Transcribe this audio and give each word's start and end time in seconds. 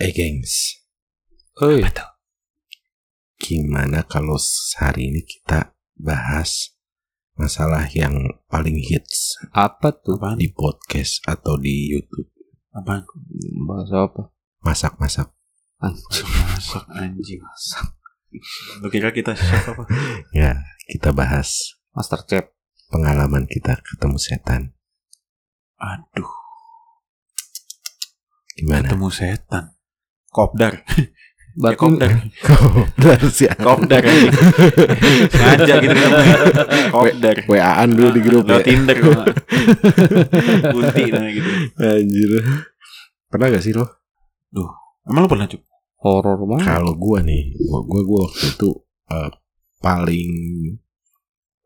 Eh 0.00 0.12
gengs, 0.16 0.80
Oi. 1.60 1.84
gimana 3.36 4.00
kalau 4.04 4.40
hari 4.80 5.12
ini 5.12 5.20
kita 5.22 5.76
bahas 5.92 6.72
masalah 7.36 7.84
yang 7.92 8.16
paling 8.48 8.80
hits 8.80 9.36
Apa 9.52 9.92
tuh? 9.92 10.16
Apaan? 10.16 10.40
di 10.40 10.48
podcast 10.48 11.20
atau 11.28 11.60
di 11.60 11.92
YouTube? 11.92 12.32
Apaan? 12.72 13.04
Bahasa 13.60 14.08
apa? 14.08 14.22
Masak-masak. 14.60 15.28
Anjing. 15.80 16.28
Masak 16.48 16.84
anjing. 16.92 17.40
Lu 18.80 18.88
kira 18.88 19.12
kita 19.12 19.36
siapa 19.36 19.76
apa? 19.76 19.84
Ya, 20.32 20.64
kita 20.88 21.12
bahas 21.12 21.76
Master 21.92 22.24
Chef. 22.24 22.48
pengalaman 22.88 23.44
kita 23.44 23.76
ketemu 23.84 24.16
setan. 24.16 24.72
Aduh, 25.76 26.26
Gimana? 28.56 28.88
ketemu 28.88 29.08
setan. 29.12 29.64
Kopdar. 30.36 30.72
Ya, 30.86 31.04
Berarti 31.58 31.82
kopdar. 31.82 32.10
Kopdar 32.46 33.20
sih. 33.26 33.50
Kopdar 33.58 34.00
anjing. 34.06 34.32
Sengaja 35.34 35.74
gitu 35.82 35.94
kan. 35.98 36.12
Kopdar. 36.94 37.36
WA-an 37.50 37.90
dulu 37.90 38.10
di 38.14 38.20
grup 38.22 38.46
Lewat 38.46 38.62
ya. 38.62 38.66
Tinder 38.70 38.96
gua. 39.02 39.24
Bunti 40.70 41.02
namanya 41.10 41.32
gitu. 41.34 41.50
Anjir. 41.82 42.30
Pernah 43.26 43.46
gak 43.50 43.64
sih 43.66 43.74
lo? 43.74 43.84
Emang 45.10 45.26
lu 45.26 45.28
pernah 45.28 45.50
cuk? 45.50 45.60
horor 46.00 46.40
banget. 46.48 46.66
Kalau 46.66 46.92
gua 46.96 47.18
nih, 47.20 47.52
gua 47.60 47.80
gua, 47.84 48.00
gua 48.04 48.20
waktu 48.28 48.46
itu 48.56 48.70
eh, 49.12 49.30
paling 49.84 50.30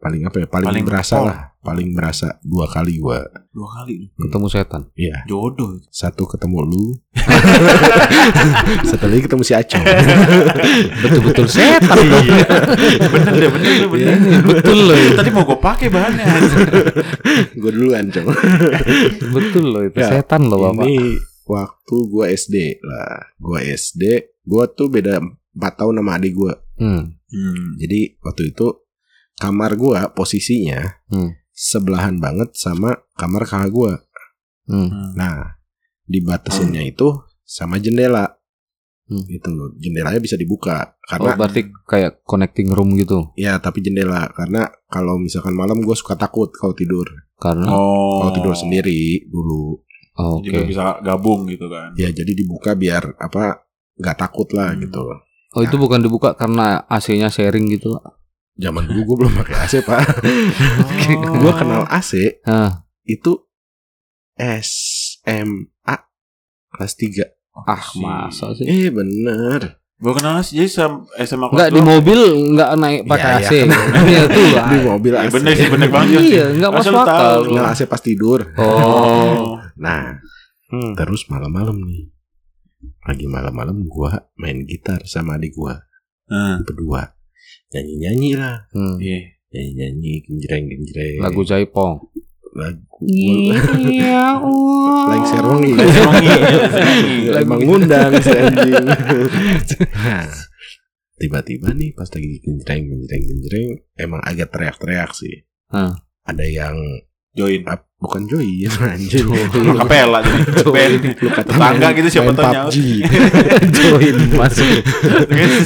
paling 0.05 0.23
apa 0.23 0.37
ya? 0.37 0.47
Paling, 0.47 0.69
Paling 0.69 0.85
berasa 0.85 1.15
pol. 1.17 1.27
lah. 1.27 1.41
Paling 1.59 1.97
berasa 1.97 2.37
dua 2.45 2.69
kali 2.69 3.01
gua. 3.01 3.25
Dua 3.49 3.65
kali. 3.73 4.13
Ketemu 4.13 4.47
setan. 4.47 4.83
Iya, 4.93 5.25
Jodoh. 5.25 5.81
satu 5.89 6.29
ketemu 6.29 6.61
lu. 6.61 6.85
Satu 8.85 9.09
lagi 9.09 9.25
ketemu 9.25 9.43
si 9.43 9.53
Acong. 9.53 9.81
Betul-betul 11.03 11.47
setan 11.49 12.05
dong. 12.05 12.27
bener 13.09 13.33
deh, 13.35 13.51
bener 13.51 13.73
lu 13.81 13.89
bener. 13.89 14.13
Ini 14.15 14.39
betul 14.45 14.79
loh. 14.85 14.93
itu. 14.95 15.17
Tadi 15.17 15.31
mau 15.33 15.43
gue 15.43 15.57
pakai 15.57 15.89
bahannya. 15.89 16.25
gua 17.61 17.71
duluan, 17.73 18.05
Cong. 18.13 18.27
Betul 19.33 19.65
loh 19.73 19.83
itu 19.83 19.97
Ya, 19.97 20.21
setan 20.21 20.45
loh 20.45 20.69
Bapak. 20.69 20.85
Ini 20.85 20.97
waktu 21.45 21.97
gua 22.07 22.25
SD 22.29 22.57
lah. 22.83 23.25
Gua 23.37 23.59
SD, 23.61 24.03
gua 24.45 24.69
tuh 24.69 24.93
beda 24.93 25.17
4 25.21 25.81
tahun 25.81 25.97
sama 25.97 26.13
adik 26.17 26.33
gua. 26.35 26.55
Hmm. 26.77 27.17
Hmm. 27.31 27.69
Jadi 27.79 28.21
waktu 28.21 28.53
itu 28.53 28.84
kamar 29.45 29.77
gua 29.77 30.09
posisinya 30.09 30.81
Hmm. 31.07 31.37
sebelahan 31.51 32.17
banget 32.17 32.51
sama 32.55 32.97
kamar 33.13 33.45
kakak 33.45 33.69
gua. 33.69 33.93
Hmm. 34.65 34.89
Hmm. 34.89 35.11
Nah, 35.15 35.61
dibatasinnya 36.05 36.83
itu 36.83 37.13
sama 37.43 37.77
jendela. 37.77 38.41
Hmm. 39.05 39.21
Gitu 39.23 39.49
loh. 39.49 39.69
Jendelanya 39.77 40.17
bisa 40.17 40.33
dibuka 40.35 40.97
Oh, 40.97 40.97
karena 41.07 41.37
berarti 41.37 41.69
kayak 41.85 42.25
connecting 42.25 42.73
room 42.73 42.97
gitu. 42.97 43.37
ya 43.37 43.61
tapi 43.61 43.85
jendela 43.85 44.33
karena 44.33 44.65
kalau 44.89 45.21
misalkan 45.21 45.53
malam 45.53 45.77
gue 45.79 45.93
suka 45.93 46.17
takut 46.17 46.49
kalau 46.51 46.73
tidur. 46.73 47.05
Karena 47.37 47.69
Oh. 47.69 48.25
Kalau 48.25 48.33
tidur 48.33 48.57
sendiri 48.57 49.29
dulu. 49.29 49.77
oh, 50.15 50.39
Juga 50.41 50.63
oke. 50.63 50.69
bisa 50.71 50.85
gabung 51.03 51.45
gitu 51.45 51.69
kan. 51.69 51.93
Ya 51.95 52.09
jadi 52.09 52.33
dibuka 52.33 52.73
biar 52.73 53.13
apa 53.19 53.61
nggak 53.95 54.17
takut 54.17 54.49
lah 54.53 54.73
Hmm. 54.73 54.81
gitu. 54.81 55.05
Oh, 55.53 55.63
itu 55.63 55.77
bukan 55.77 56.01
dibuka 56.01 56.33
karena 56.33 56.83
AC-nya 56.89 57.29
sharing 57.29 57.69
gitu. 57.69 57.95
Zaman 58.55 58.83
dulu 58.85 59.01
gue 59.05 59.17
belum 59.21 59.35
pakai 59.37 59.55
AC 59.59 59.75
pak. 59.83 60.03
Oh. 60.23 61.35
gue 61.37 61.53
kenal 61.55 61.83
AC 61.85 62.39
Hah. 62.43 62.87
itu 63.03 63.33
SMA 64.35 65.95
kelas 66.69 66.93
3 66.95 67.23
Ah, 67.61 67.79
masa 67.97 68.51
sih? 68.53 68.67
Eh 68.67 68.89
bener 68.89 69.79
Gue 69.95 70.11
kenal 70.13 70.39
sih 70.41 70.59
jadi 70.59 70.91
SMA 71.21 71.47
kelas 71.47 71.55
Enggak 71.55 71.71
di 71.71 71.81
mobil 71.81 72.21
enggak 72.51 72.71
naik 72.75 73.01
pakai 73.05 73.31
Iya, 73.31 73.39
AC. 73.39 73.53
iya. 73.63 73.67
Iya 74.03 74.23
tuh. 74.27 74.49
Di 74.51 74.79
mobil 74.83 75.13
Ya, 75.13 75.21
AC 75.21 75.31
bener 75.33 75.53
sih 75.53 75.69
bener 75.69 75.89
banget. 75.89 76.19
Iya, 76.21 76.45
enggak 76.51 76.71
masuk 76.73 76.95
akal. 76.97 77.39
Kenal 77.47 77.67
AC 77.69 77.81
pas 77.85 78.01
tidur 78.01 78.41
Oh. 78.57 79.55
Nah 79.77 80.19
Hmm. 80.65 80.91
terus 80.95 81.29
malam-malam 81.29 81.79
nih 81.79 82.11
Lagi 83.05 83.29
malam-malam 83.29 83.87
gua 83.87 84.27
main 84.35 84.65
gitar 84.65 84.99
sama 85.05 85.39
adik 85.39 85.55
gua 85.55 85.79
Nah, 86.27 86.59
Berdua 86.59 87.14
Nyanyi-nyanyi 87.75 88.31
lah 88.35 88.57
Hmm. 88.71 88.97
iya. 88.97 89.35
Nyanyi-nyanyi 89.51 90.13
genjreng-genjreng 90.23 91.19
Lagu 91.21 91.43
Jaipong. 91.43 91.99
Lagu 92.55 92.99
Iya. 93.03 93.59
Lain 95.11 95.25
serongi 95.25 95.75
Serongi, 95.75 96.27
ya, 96.31 96.39
serongi. 96.71 97.09
Gila, 97.21 97.39
Emang 97.41 97.61
ngundang 97.61 98.11
si 98.17 98.31
anjing 98.31 98.87
Tiba-tiba 101.15 101.71
nih 101.71 101.91
pas 101.93 102.09
lagi 102.09 102.39
genjreng 102.41 102.83
genjreng 102.85 103.23
genjreng 103.25 103.69
Emang 103.95 104.21
agak 104.21 104.51
teriak-teriak 104.51 105.11
sih 105.13 105.47
Hah. 105.69 105.95
Ada 106.25 106.45
yang 106.45 106.77
Join. 107.35 107.61
ah, 107.65 107.77
Bukan 107.97 108.23
join 108.25 108.69
anjing 108.87 109.27
Kapela 109.75 110.21
jadi 110.21 110.71
band. 110.71 110.95
Lu 111.17 111.29
kata 111.29 111.49
Tetangga 111.49 111.89
gitu 111.93 112.09
siapa 112.11 112.31
tahu 112.31 112.45
nyaut. 112.47 112.69
PUBG 112.69 112.77
Join 113.77 114.17
masuk. 114.31 114.79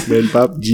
Main 0.07 0.27
PUBG 0.29 0.67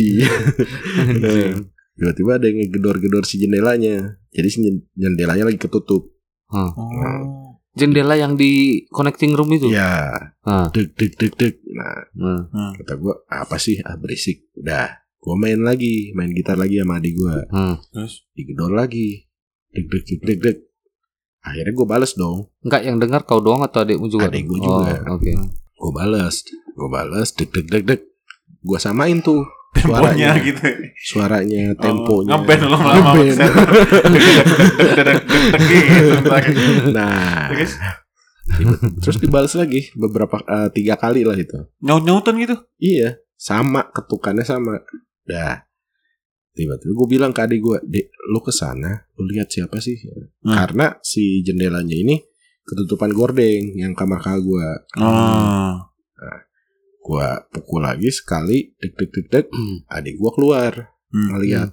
Nah, 1.15 1.53
Tiba-tiba 1.95 2.31
ada 2.35 2.47
yang 2.47 2.59
ngegedor-gedor 2.61 3.23
si 3.23 3.39
jendelanya 3.39 3.95
Jadi 4.29 4.49
si 4.49 4.59
jen- 4.61 4.87
jendelanya 4.93 5.45
lagi 5.45 5.59
ketutup 5.59 6.11
Hah. 6.47 6.71
Oh. 6.71 7.55
Jendela 7.73 8.15
yang 8.15 8.35
di 8.35 8.85
connecting 8.89 9.33
room 9.33 9.51
itu. 9.51 9.67
Ya 9.69 10.11
Hah. 10.43 10.71
Deg 10.71 10.93
deg 10.93 11.11
deg 11.13 11.33
deg 11.33 11.55
Nah 11.71 12.07
Hmm. 12.13 12.71
kata 12.77 12.95
gue 12.95 13.15
Apa 13.27 13.57
sih 13.57 13.79
ah 13.81 13.95
berisik 13.95 14.47
Udah 14.55 14.91
Gue 15.17 15.35
main 15.35 15.59
lagi 15.59 16.13
Main 16.13 16.31
gitar 16.31 16.55
lagi 16.55 16.77
sama 16.77 16.99
adik 16.99 17.15
gue 17.15 17.37
Hmm. 17.49 17.79
Terus 17.89 18.27
digedor 18.31 18.71
lagi 18.71 19.27
deg 19.71 19.87
deg 19.87 20.03
deg 20.05 20.21
deg 20.21 20.39
deg 20.41 20.57
akhirnya 21.45 21.73
gue 21.73 21.87
bales 21.87 22.13
dong 22.15 22.49
Enggak 22.61 22.83
yang 22.83 22.97
dengar 22.97 23.21
kau 23.23 23.39
doang 23.39 23.61
atau 23.61 23.85
adikmu 23.85 24.09
juga? 24.09 24.27
Adik 24.27 24.45
gua 24.45 24.59
Oh, 24.59 24.65
juga. 24.81 24.93
Oke. 25.11 25.33
gue 25.75 25.93
bales 25.93 26.35
gue 26.73 26.89
bales 26.89 27.29
deg 27.31 27.49
deg 27.51 27.67
deg 27.69 27.85
deg 27.85 28.01
gue 28.61 28.79
samain 28.79 29.21
tuh 29.21 29.45
temponya 29.71 30.01
suaranya 30.31 30.31
gitu. 30.41 30.65
suaranya 31.05 31.63
temponya 31.77 32.31
Oh, 32.31 32.41
ngeband 32.41 32.61
gitu 35.83 36.11
ntar. 36.23 36.43
nah 36.91 37.51
Terus 39.01 39.17
dibales 39.19 39.55
lagi 39.55 39.89
beberapa 39.95 40.37
eh, 40.39 40.69
tiga 40.71 40.95
kali 40.95 41.25
lah 41.25 41.35
itu 41.35 41.57
nyaut-nyautan 41.81 42.37
gitu. 42.39 42.57
iya 42.77 43.17
sama 43.35 43.89
ketukannya 43.91 44.45
sama 44.45 44.79
dah 45.25 45.65
tiba-tiba 46.55 46.93
gue 46.95 47.09
bilang 47.11 47.31
ke 47.31 47.43
adik 47.43 47.61
gue 47.61 47.79
dek 47.85 48.07
lu 48.27 48.39
ke 48.39 48.51
sana 48.51 49.11
lu 49.15 49.27
lihat 49.27 49.51
siapa 49.51 49.79
sih 49.79 49.99
Hmm. 50.41 50.55
karena 50.55 50.87
si 51.01 51.43
jendelanya 51.43 51.93
ini 51.93 52.17
ketutupan 52.63 53.11
gordeng 53.11 53.75
yang 53.75 53.93
kamar 53.93 54.19
kakak 54.19 54.41
gue 54.41 54.67
Oh. 54.97 55.75
gua 57.05 57.45
pukul 57.49 57.85
lagi 57.85 58.09
sekali 58.09 58.73
dek 58.75 58.95
dek 58.95 59.11
dek 59.11 59.27
dek 59.29 59.47
adik 59.89 60.17
gua 60.17 60.31
keluar 60.31 60.73
Hmm. 61.11 61.31
ngeliat 61.31 61.71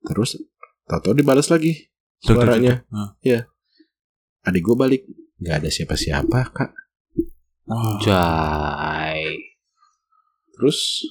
terus 0.00 0.38
tato 0.84 1.10
dibalas 1.10 1.48
lagi 1.48 1.90
suaranya. 2.18 2.86
Hmm. 2.86 3.18
ya 3.20 3.50
adik 4.42 4.62
gua 4.62 4.84
balik 4.84 5.02
nggak 5.38 5.64
ada 5.64 5.68
siapa-siapa 5.68 6.40
kak 6.52 6.70
Oh. 7.66 8.00
Jai. 8.00 9.36
terus 10.50 11.04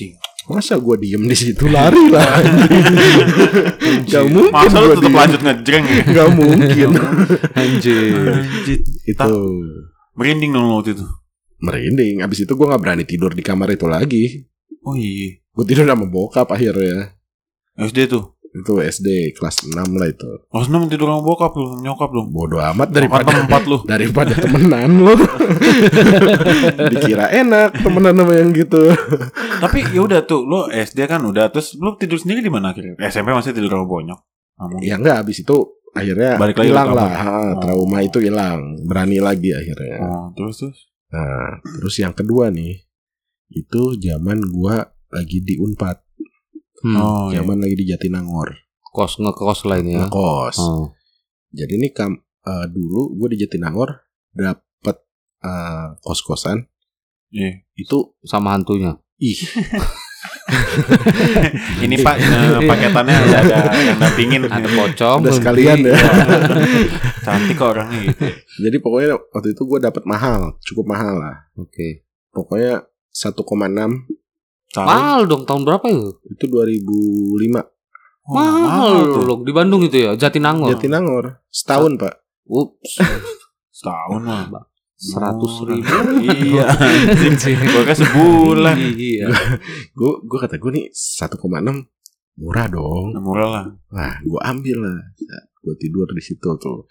Anjing. 0.00 0.14
masa 0.46 0.74
gua 0.76 0.96
diem 0.96 1.20
di 1.22 1.36
situ 1.36 1.68
lari 1.68 2.08
lah 2.08 2.26
nggak 4.02 4.24
mungkin 4.26 4.50
Masa 4.66 4.76
lu 4.78 4.88
tetap 4.90 5.04
diem. 5.04 5.14
lanjut 5.14 5.40
ngejreng 5.40 5.84
ya? 5.86 6.02
nggak 6.06 6.28
mungkin 6.32 6.88
Anjir. 7.54 8.14
Anjir. 8.26 8.78
itu 9.04 9.30
Merinding 10.12 10.50
dong 10.50 10.66
waktu 10.74 10.92
itu. 10.92 11.06
merinding 11.58 12.20
abis 12.20 12.42
itu 12.42 12.52
gua 12.54 12.72
nggak 12.72 12.82
berani 12.82 13.04
tidur 13.04 13.30
di 13.30 13.40
kamar 13.40 13.70
itu 13.70 13.84
lagi 13.84 14.24
Oh 14.80 14.96
iya. 14.96 15.36
gua 15.50 15.62
tidur 15.62 15.84
sama 15.84 16.04
bokap 16.04 16.48
akhirnya 16.48 17.12
SD 17.76 18.08
tuh. 18.08 18.39
Itu 18.50 18.72
SD 18.76 19.06
kelas 19.32 19.62
6 19.62 19.78
lah 19.94 20.08
itu 20.08 20.26
Kelas 20.44 20.66
6 20.66 20.90
tidur 20.90 21.06
sama 21.06 21.22
bokap 21.22 21.54
lu, 21.54 21.78
nyokap 21.78 22.10
lu. 22.10 22.26
bodoh 22.26 22.58
amat 22.58 22.90
Daripada 22.90 23.30
tempat 23.30 23.62
lu. 23.62 23.78
daripada 23.94 24.34
temenan 24.34 24.90
lo 25.00 25.14
dikira 26.90 27.30
enak 27.30 27.78
temenan 27.78 28.14
sama 28.16 28.32
yang 28.34 28.50
gitu 28.50 28.90
Tapi 29.60 29.78
ya 29.90 30.00
udah 30.02 30.20
tuh, 30.24 30.42
lu 30.42 30.66
SD 30.66 31.06
kan 31.06 31.22
udah 31.22 31.48
terus 31.48 31.76
lu 31.76 31.94
tidur 31.94 32.16
sendiri 32.16 32.40
di 32.40 32.48
mana 32.48 32.72
akhirnya? 32.72 32.96
SMP 33.02 33.30
masih 33.30 33.52
tidur 33.52 33.70
sama 33.70 33.84
bonyok. 33.84 34.18
Mungkin. 34.60 34.82
ya 34.82 34.94
enggak 34.94 35.24
habis 35.24 35.40
itu 35.40 35.56
akhirnya 35.90 36.36
Balik 36.36 36.58
lagi 36.58 36.68
hilang 36.68 36.90
lah. 36.92 37.08
Ha, 37.08 37.30
Oh. 37.32 37.60
trauma 37.60 37.98
itu 38.00 38.18
hilang 38.18 38.60
berani 38.82 39.16
lagi 39.18 39.50
akhirnya 39.50 39.96
Oh, 40.00 40.26
terus 40.34 40.58
terus. 40.58 40.78
nah 41.08 41.54
terus 41.72 41.96
yang 41.96 42.12
kedua 42.12 42.50
nih 42.50 42.76
itu 43.48 43.82
zaman 43.96 44.42
gua 44.46 44.84
lagi 45.08 45.40
di 45.40 45.56
Unpad 45.56 45.96
Hmm. 46.80 46.96
Oh, 46.96 47.28
iya. 47.28 47.40
zaman 47.40 47.60
lagi 47.60 47.76
di 47.76 47.84
Jatinangor 47.86 48.56
Kos 48.82 49.16
ngekos 49.16 49.68
lah 49.68 49.76
ini 49.78 49.94
ya. 49.94 50.08
ngekos 50.08 50.56
Oh. 50.56 50.90
jadi 51.50 51.76
ini 51.76 51.92
kam 51.92 52.16
eh, 52.40 52.66
dulu 52.66 53.14
gue 53.14 53.36
di 53.36 53.44
Jatinangor 53.44 54.00
dapet 54.30 54.96
eh, 55.40 55.86
kos-kosan 55.98 56.64
Iya. 57.30 57.62
itu 57.74 58.10
Sama 58.20 58.52
hantunya. 58.52 58.98
ih 59.16 59.38
Ini 61.80 61.96
Pak 62.02 62.16
eh, 62.18 62.60
paketannya 62.66 63.14
ada, 63.14 63.38
ada 63.40 63.80
yang 63.80 63.98
dampingin. 63.98 64.40
Ada 64.44 64.68
pocong. 64.68 65.18
udah 65.22 65.32
sekalian 65.32 65.78
ya. 65.80 65.94
Cantik 67.24 67.54
kok 67.54 67.70
orangnya 67.70 68.10
gitu. 68.10 68.24
Jadi 68.60 68.76
pokoknya 68.78 69.14
waktu 69.30 69.48
itu 69.54 69.62
gue 69.64 69.78
dapat 69.78 70.02
mahal, 70.04 70.58
cukup 70.60 70.84
mahal 70.88 71.14
lah. 71.16 71.36
Oke. 71.54 72.04
Pokoknya 72.30 72.82
1,6 73.10 73.46
Tahu? 74.70 74.86
Mahal 74.86 75.20
dong 75.26 75.42
tahun 75.44 75.62
berapa 75.64 75.82
itu? 75.84 76.10
itu 76.28 76.44
2005 76.46 77.66
Oh, 78.22 78.36
mahal 78.36 79.10
tuh. 79.10 79.22
loh 79.26 79.38
di 79.42 79.50
Bandung 79.50 79.82
itu 79.82 79.96
ya, 79.98 80.14
Jatinangor. 80.14 80.70
Jatinangor 80.70 81.42
setahun 81.50 81.98
pak. 81.98 82.14
Ups, 82.46 83.02
Setahun 83.74 84.22
mah. 84.22 84.46
seratus 84.94 85.52
Murah. 85.56 85.68
ribu. 85.72 85.96
Iya. 86.44 86.66
Gue 87.40 87.82
kan 87.82 87.96
sebulan. 87.96 88.76
Iya. 88.92 89.26
Gue 89.90 90.12
gue 90.20 90.38
kata 90.38 90.56
gue 90.56 90.70
nih 90.70 90.86
1,6 90.92 91.40
murah 92.36 92.66
dong. 92.68 93.16
Murah 93.16 93.48
lah. 93.48 93.64
Wah 93.88 94.14
gue 94.20 94.40
ambil 94.44 94.76
lah. 94.78 95.00
Gue 95.58 95.74
tidur 95.74 96.06
di 96.06 96.20
situ 96.20 96.44
tuh. 96.54 96.84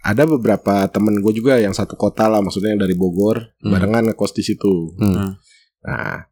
Ada 0.00 0.24
beberapa 0.24 0.88
temen 0.88 1.20
gue 1.20 1.30
juga 1.30 1.60
yang 1.60 1.76
satu 1.76 1.92
kota 1.92 2.24
lah, 2.24 2.40
maksudnya 2.40 2.72
yang 2.72 2.80
dari 2.80 2.96
Bogor, 2.96 3.36
Hmm. 3.60 3.68
barengan 3.68 4.08
ngekos 4.08 4.32
di 4.32 4.42
situ. 4.42 4.96
Hmm. 4.96 5.36
Nah, 5.82 6.24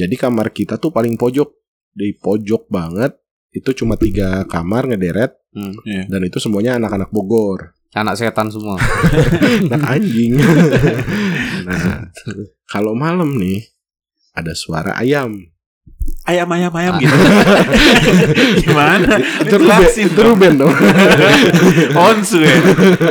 jadi 0.00 0.14
kamar 0.16 0.56
kita 0.56 0.80
tuh 0.80 0.88
paling 0.88 1.20
pojok, 1.20 1.52
di 1.92 2.16
pojok 2.16 2.72
banget. 2.72 3.12
Itu 3.50 3.74
cuma 3.74 3.98
tiga 4.00 4.46
kamar 4.48 4.88
ngederet, 4.88 5.36
Hmm. 5.50 5.74
dan 6.06 6.22
itu 6.22 6.38
semuanya 6.38 6.78
anak-anak 6.78 7.10
Bogor. 7.10 7.74
Anak 7.90 8.14
setan 8.14 8.54
semua. 8.54 8.78
Anak 9.66 9.82
anjing. 9.98 10.38
nah, 11.66 12.06
kalau 12.70 12.94
malam 12.94 13.34
nih 13.34 13.66
ada 14.30 14.54
suara 14.54 14.94
ayam. 14.94 15.49
Ayam 16.28 16.52
ayam 16.52 16.68
ayam 16.76 16.94
gitu. 17.00 17.10
Gimana? 18.68 19.16
Itu 19.40 19.56
Ruben, 19.56 19.80
Jelasin 19.80 20.12
itu 20.12 20.20
dong. 20.20 20.36
Ruben 20.36 20.52
dong. 20.60 20.74
Onsu 22.12 22.44
ya. 22.44 22.56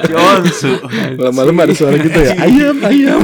Si 0.06 0.14
Onsu. 0.14 0.72
Malam-malam 1.18 1.56
ada 1.66 1.74
suara 1.74 1.98
gitu 1.98 2.20
ya. 2.22 2.38
Ayam, 2.38 2.78
ayam. 2.86 3.20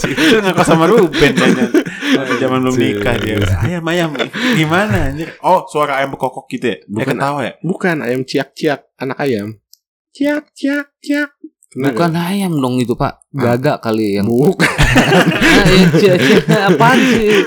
Itu 0.00 0.40
ngekos 0.40 0.66
sama 0.66 0.88
Ruben 0.88 1.36
kayaknya. 1.36 1.68
Zaman 2.40 2.64
belum 2.64 2.76
nikah 2.80 3.14
dia. 3.20 3.36
Ayam 3.60 3.84
ayam. 3.92 4.08
Gimana 4.56 5.12
anjir? 5.12 5.36
Oh, 5.44 5.68
suara 5.68 6.00
ayam 6.00 6.16
berkokok 6.16 6.48
gitu 6.48 6.72
ya? 6.72 6.76
Eh 6.80 6.88
Bukan. 6.88 7.20
ketawa 7.20 7.40
ya? 7.44 7.52
Bukan 7.60 7.96
ayam 8.00 8.24
ciak-ciak, 8.24 8.88
anak 8.96 9.20
ayam. 9.20 9.60
Ciak, 10.16 10.48
ciak, 10.56 10.96
ciak. 11.04 11.36
Bukan 11.70 12.18
ayam 12.18 12.58
dong 12.58 12.82
itu 12.82 12.98
pak, 12.98 13.22
gagak 13.30 13.78
kali 13.78 14.18
yang. 14.18 14.26
Bukan. 14.26 14.66
Apaan 16.72 16.98
sih? 16.98 17.46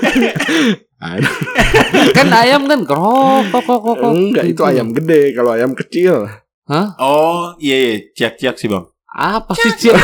Kan 2.16 2.28
ayam 2.30 2.64
kan 2.64 2.80
krok 2.82 3.48
kok 3.48 3.62
kok 3.62 3.78
kok. 3.78 3.94
kok. 3.96 4.10
Enggak, 4.10 4.44
itu 4.44 4.52
Gitu. 4.54 4.62
ayam 4.64 4.88
gede. 4.90 5.22
Kalau 5.32 5.50
ayam 5.52 5.72
kecil, 5.72 6.14
Hah? 6.64 6.96
Oh, 6.96 7.52
iya 7.58 7.76
iya, 7.76 7.94
ciak-ciak 8.10 8.56
sih, 8.56 8.66
Bang. 8.66 8.88
Apa 9.06 9.52
sih 9.54 9.70
cia? 9.78 9.94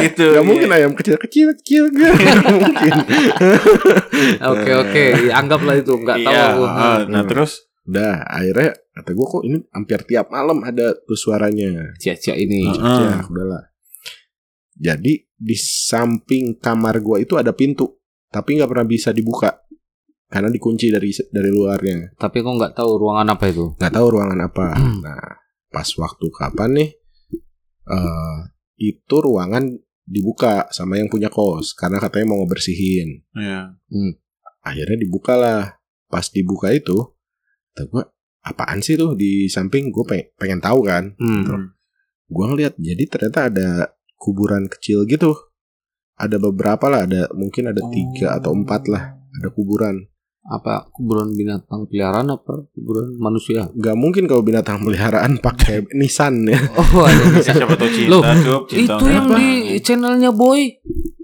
Itu. 0.00 0.32
Gak 0.32 0.42
mungkin 0.42 0.70
ayam 0.70 0.90
kecil-kecil, 0.90 1.54
kecil 1.54 1.84
gak 1.92 2.14
mungkin. 2.48 2.92
Oke 4.50 4.70
oke, 4.72 5.04
anggaplah 5.30 5.76
itu 5.76 5.92
nggak 5.94 6.18
tahu 6.18 6.32
Iya, 6.32 6.44
aku. 6.50 6.62
ah, 6.64 6.98
Nah, 7.04 7.22
terus 7.22 7.68
Udah, 7.82 8.22
akhirnya 8.24 8.70
kata 8.92 9.10
gue 9.10 9.26
kok 9.26 9.42
ini 9.42 9.58
hampir 9.68 9.98
tiap 10.04 10.30
malam 10.30 10.62
ada 10.62 10.94
tuh 10.96 11.16
suaranya. 11.16 11.90
Cia-cia 11.96 12.32
ini. 12.34 12.64
Heeh. 12.66 13.00
Ya, 13.02 13.14
udahlah. 13.24 13.62
Jadi 14.72 15.12
di 15.30 15.56
samping 15.56 16.56
kamar 16.56 17.00
gua 17.00 17.18
itu 17.18 17.34
ada 17.34 17.50
pintu, 17.50 17.98
tapi 18.26 18.56
nggak 18.56 18.68
pernah 18.68 18.86
bisa 18.86 19.10
dibuka 19.10 19.58
karena 20.30 20.48
dikunci 20.48 20.86
dari 20.94 21.10
dari 21.34 21.50
luarnya. 21.50 22.14
Tapi 22.14 22.38
kok 22.40 22.54
nggak 22.54 22.74
tahu 22.78 22.90
ruangan 23.02 23.34
apa 23.34 23.44
itu? 23.50 23.74
Nggak 23.74 23.94
tahu 23.94 24.06
ruangan 24.14 24.40
apa. 24.46 24.66
Hmm. 24.78 24.98
Nah, 25.04 25.26
pas 25.70 25.88
waktu 25.98 26.26
kapan 26.30 26.70
nih? 26.78 26.90
eh 27.90 28.38
itu 28.78 29.16
ruangan 29.18 29.66
dibuka 30.06 30.70
sama 30.70 30.98
yang 30.98 31.10
punya 31.10 31.26
kos 31.26 31.74
karena 31.74 31.98
katanya 31.98 32.30
mau 32.30 32.38
ngebersihin. 32.42 33.26
ya. 33.34 33.74
Akhirnya 34.62 34.98
dibukalah. 35.02 35.62
Pas 36.10 36.26
dibuka 36.26 36.74
itu, 36.74 36.98
kata 37.70 38.10
apaan 38.42 38.82
sih 38.82 38.98
tuh 38.98 39.14
di 39.14 39.46
samping 39.46 39.94
gue 39.94 40.02
pengen, 40.02 40.26
pengen 40.34 40.58
tahu 40.58 40.82
kan. 40.82 41.14
Hmm. 41.22 41.70
Gua 42.26 42.50
ngeliat 42.50 42.74
jadi 42.78 43.06
ternyata 43.06 43.46
ada 43.46 43.68
kuburan 44.18 44.66
kecil 44.66 45.06
gitu. 45.06 45.38
Ada 46.18 46.42
beberapa 46.42 46.90
lah, 46.90 47.06
ada 47.06 47.30
mungkin 47.32 47.70
ada 47.70 47.78
tiga 47.94 48.42
atau 48.42 48.52
empat 48.52 48.90
lah, 48.90 49.14
ada 49.38 49.48
kuburan. 49.54 50.09
Apa 50.42 50.88
kuburan 50.90 51.30
binatang 51.30 51.84
peliharaan 51.84 52.26
apa 52.26 52.64
kuburan 52.70 53.12
manusia? 53.14 53.68
Gak 53.70 53.92
mungkin 53.92 54.24
kalau 54.24 54.40
binatang 54.40 54.80
peliharaan 54.80 55.36
pakai 55.36 55.84
Nissan 55.98 56.44
ya. 56.44 56.56
Oh 56.72 57.02
ada 57.02 57.38
siapa 57.38 57.74
tahu 57.74 57.88
cinta, 57.88 58.10
Loh, 58.10 58.22
Cup, 58.24 58.62
cinta. 58.66 58.96
itu 58.96 59.04
yang 59.06 59.26
apa? 59.26 59.36
di 59.36 59.48
channelnya 59.78 60.30
Boy 60.30 60.80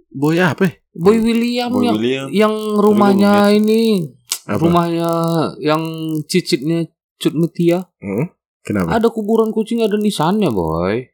Boy 0.09 0.37
apa? 0.37 0.69
Boy 0.91 1.17
William 1.19 1.69
Boy 1.71 1.85
yang 1.85 1.95
William. 1.95 2.27
yang 2.31 2.55
rumahnya 2.75 3.33
ini 3.51 4.05
Apa? 4.45 4.57
rumahnya 4.59 5.11
yang 5.59 5.83
cicitnya 6.23 6.85
Cut 7.17 7.33
Metia 7.33 7.89
Hmm? 7.99 8.29
Kenapa? 8.61 8.97
ada 8.97 9.09
kuburan 9.09 9.49
kucing 9.49 9.81
ada 9.81 9.95
nisannya 9.95 10.49
boy 10.49 11.09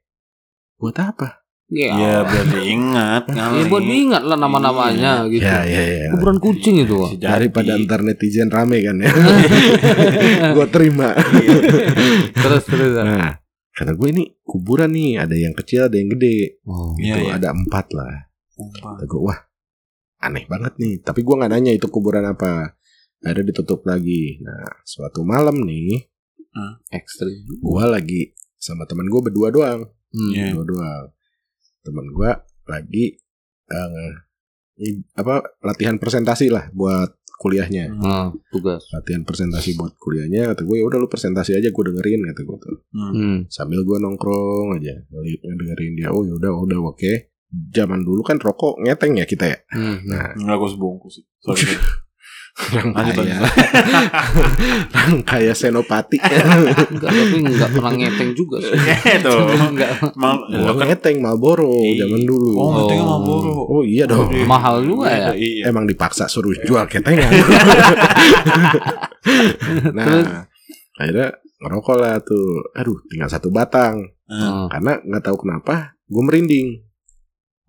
Buat 0.77 0.99
apa? 0.99 1.42
Ya, 1.73 1.91
Ya, 1.97 2.15
biar 2.23 2.47
diingat 2.47 3.25
ya 3.37 3.65
buat 3.67 3.81
diingat 3.81 4.23
lah 4.23 4.37
nama-namanya 4.37 5.25
gitu 5.27 5.41
Ya, 5.41 5.65
ya, 5.65 5.83
ya. 5.83 6.09
kuburan 6.13 6.37
kucing 6.37 6.77
itu 6.81 6.97
jadi. 7.17 7.41
Daripada 7.41 7.73
ntar 7.81 8.01
netizen 8.01 8.47
rame 8.47 8.85
kan 8.85 9.01
ya. 9.01 9.09
gue 10.57 10.67
terima. 10.69 11.17
terus 12.33 12.63
terus 12.65 12.93
Nah, 12.95 13.41
kata 13.73 13.93
gue 13.93 14.09
ini 14.13 14.25
kuburan 14.41 14.93
nih, 14.93 15.17
ada 15.19 15.33
yang 15.33 15.53
kecil, 15.53 15.89
ada 15.89 15.97
yang 15.97 16.13
gede. 16.13 16.61
oh. 16.63 16.93
Iya, 17.01 17.17
Gitu, 17.17 17.27
iya. 17.27 17.33
ada 17.41 17.49
empat 17.51 17.87
lah. 17.91 18.29
Kata 18.53 19.05
gue, 19.05 19.21
wah 19.23 19.39
aneh 20.21 20.45
banget 20.45 20.77
nih. 20.77 21.01
Tapi 21.01 21.21
gue 21.21 21.35
nggak 21.35 21.51
nanya 21.51 21.73
itu 21.73 21.89
kuburan 21.89 22.23
apa. 22.23 22.77
Akhirnya 23.19 23.49
ditutup 23.49 23.83
lagi. 23.83 24.39
Nah, 24.39 24.83
suatu 24.85 25.23
malam 25.23 25.63
nih, 25.63 26.05
ekstrim 26.91 27.33
gue 27.49 27.85
lagi 27.87 28.21
sama 28.55 28.85
teman 28.85 29.09
gue 29.09 29.21
berdua 29.21 29.49
doang. 29.49 29.81
Hmm. 30.13 30.31
Iya. 30.31 30.53
Berdua 30.53 30.67
doang. 30.69 31.05
Teman 31.83 32.07
gue 32.09 32.31
lagi 32.65 33.05
i- 34.79 35.05
apa 35.15 35.43
latihan 35.63 35.99
presentasi 35.99 36.49
lah 36.49 36.71
buat 36.73 37.19
kuliahnya. 37.39 37.91
Nah, 37.91 38.31
tugas 38.55 38.87
Latihan 38.95 39.27
presentasi 39.27 39.75
buat 39.75 39.99
kuliahnya. 39.99 40.55
Kata 40.55 40.63
gue, 40.63 40.79
ya 40.79 40.87
udah 40.87 40.99
lu 41.03 41.11
presentasi 41.11 41.59
aja, 41.59 41.75
gue 41.75 41.85
dengerin. 41.91 42.23
Kata 42.31 42.41
gue 42.47 42.57
tuh. 42.57 42.79
Hmm. 42.95 43.13
hmm. 43.13 43.39
Sambil 43.51 43.83
gue 43.83 43.99
nongkrong 43.99 44.79
aja, 44.79 44.95
dengerin 45.43 45.99
dia. 45.99 46.15
Oh 46.15 46.23
ya 46.23 46.39
udah, 46.39 46.55
udah 46.55 46.79
oke. 46.87 47.35
Zaman 47.75 48.01
dulu 48.01 48.23
kan 48.23 48.39
rokok 48.39 48.81
ngeteng 48.81 49.19
ya 49.19 49.27
kita 49.27 49.45
ya. 49.51 49.59
Hmm. 49.75 50.07
Nah, 50.07 50.39
Enggak 50.39 50.57
gue 50.57 50.71
sebungkus 50.71 51.13
sih. 51.19 51.25
Orang 52.73 52.93
Lanjut, 52.93 53.25
kaya, 53.25 53.37
orang 54.93 55.25
kaya 55.31 55.53
senopati. 55.53 56.21
enggak 56.93 57.09
tapi 57.09 57.37
enggak 57.41 57.71
pernah 57.71 57.93
ngeteng 57.93 58.37
juga 58.37 58.61
sih 58.61 58.77
Itu. 59.09 59.35
enggak 59.49 59.89
Mal, 60.15 60.37
lo 60.53 60.77
kan 60.77 60.85
ngeteng 60.87 61.17
Marlboro 61.19 61.73
Iya. 61.73 62.05
zaman 62.05 62.23
dulu. 62.23 62.51
Oh, 62.55 62.69
ngetengnya 62.77 63.03
Oh. 63.03 63.09
Marlboro. 63.09 63.55
Oh 63.67 63.83
iya 63.83 64.05
dong. 64.05 64.29
mahal 64.45 64.85
juga 64.85 65.09
ya 65.09 65.29
Iya. 65.33 65.73
Emang 65.73 65.89
dipaksa 65.89 66.29
suruh 66.29 66.53
jual 66.61 66.85
ketengan. 66.87 67.33
nah, 69.93 70.45
akhirnya 70.99 71.29
ngerokok 71.59 71.97
lah 71.97 72.21
tuh. 72.21 72.69
Aduh, 72.75 72.99
tinggal 73.09 73.31
satu 73.31 73.49
batang. 73.49 74.13
Hmm. 74.27 74.69
Karena 74.69 74.99
nggak 74.99 75.25
tahu 75.25 75.37
kenapa, 75.41 75.97
gue 76.05 76.23
merinding. 76.23 76.69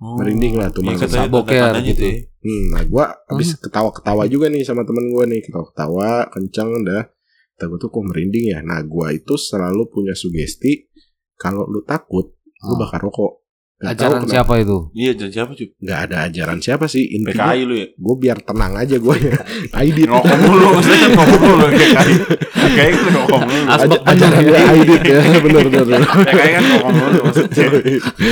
Oh. 0.03 0.19
Merinding 0.19 0.60
lah 0.60 0.67
tuh 0.67 0.83
Iya, 0.83 0.88
malam. 0.89 1.00
katanya 1.00 1.22
Saboker 1.24 1.48
tanda-tandanya 1.48 1.88
gitu. 1.88 2.01
tuh 2.01 2.10
ya. 2.10 2.19
Hmm, 2.43 2.63
nah 2.69 2.83
gue 2.83 3.05
abis 3.29 3.48
ketawa-ketawa 3.55 4.24
juga 4.27 4.45
nih 4.51 4.62
sama 4.62 4.83
temen 4.83 5.05
gue 5.07 5.24
nih 5.25 5.41
ketawa-ketawa 5.41 6.10
kenceng 6.27 6.69
dah. 6.83 7.03
Kata 7.50 7.63
gue 7.65 7.77
tuh 7.77 7.88
kok 7.88 8.03
merinding 8.03 8.45
ya. 8.45 8.60
Nah 8.60 8.83
gue 8.83 9.07
itu 9.13 9.33
selalu 9.33 9.88
punya 9.88 10.12
sugesti 10.12 10.91
kalau 11.33 11.63
lu 11.63 11.79
takut, 11.81 12.36
lu 12.36 12.74
Oh. 12.74 12.77
bakal 12.77 13.00
rokok. 13.01 13.42
Gak 13.83 13.93
ajaran 13.93 14.23
siapa 14.23 14.53
itu 14.57 14.77
Iya, 14.91 15.11
jadi 15.13 15.31
siapa 15.33 15.51
cuy? 15.51 15.67
Gak 15.77 15.99
ada 16.07 16.17
ajaran 16.23 16.57
siapa 16.57 16.85
sih 16.85 17.03
intinya. 17.11 17.51
PKI 17.51 17.61
lu 17.63 17.75
ya? 17.75 17.87
Gue 17.93 18.15
biar 18.17 18.37
tenang 18.39 18.73
aja 18.73 18.95
gue 18.95 19.15
ya. 19.17 19.35
Aidit. 19.77 20.07
Ngokong 20.07 20.39
mulu, 20.41 20.65
maksudnya 20.73 21.07
ngokong 21.11 21.41
mulu 21.41 21.65
PKI. 21.69 22.13
PKI 22.55 22.89
kan 22.89 23.03
ngokong 23.13 23.43
mulu. 23.43 23.65
Asbak 23.69 23.99
Aj- 23.99 24.09
ajaran 24.09 24.39
gue 24.41 24.59
Aidit 24.63 25.01
ya. 25.03 25.19
Bener. 25.43 25.63
bener. 25.67 25.99
PKI 25.99 26.49
kan 26.49 26.63
ngokong 26.65 26.95
mulu 26.95 27.19
maksudnya. 27.23 27.65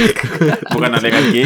Bukan 0.74 0.90
ada 0.90 1.04
yang 1.04 1.16
kaki. 1.18 1.42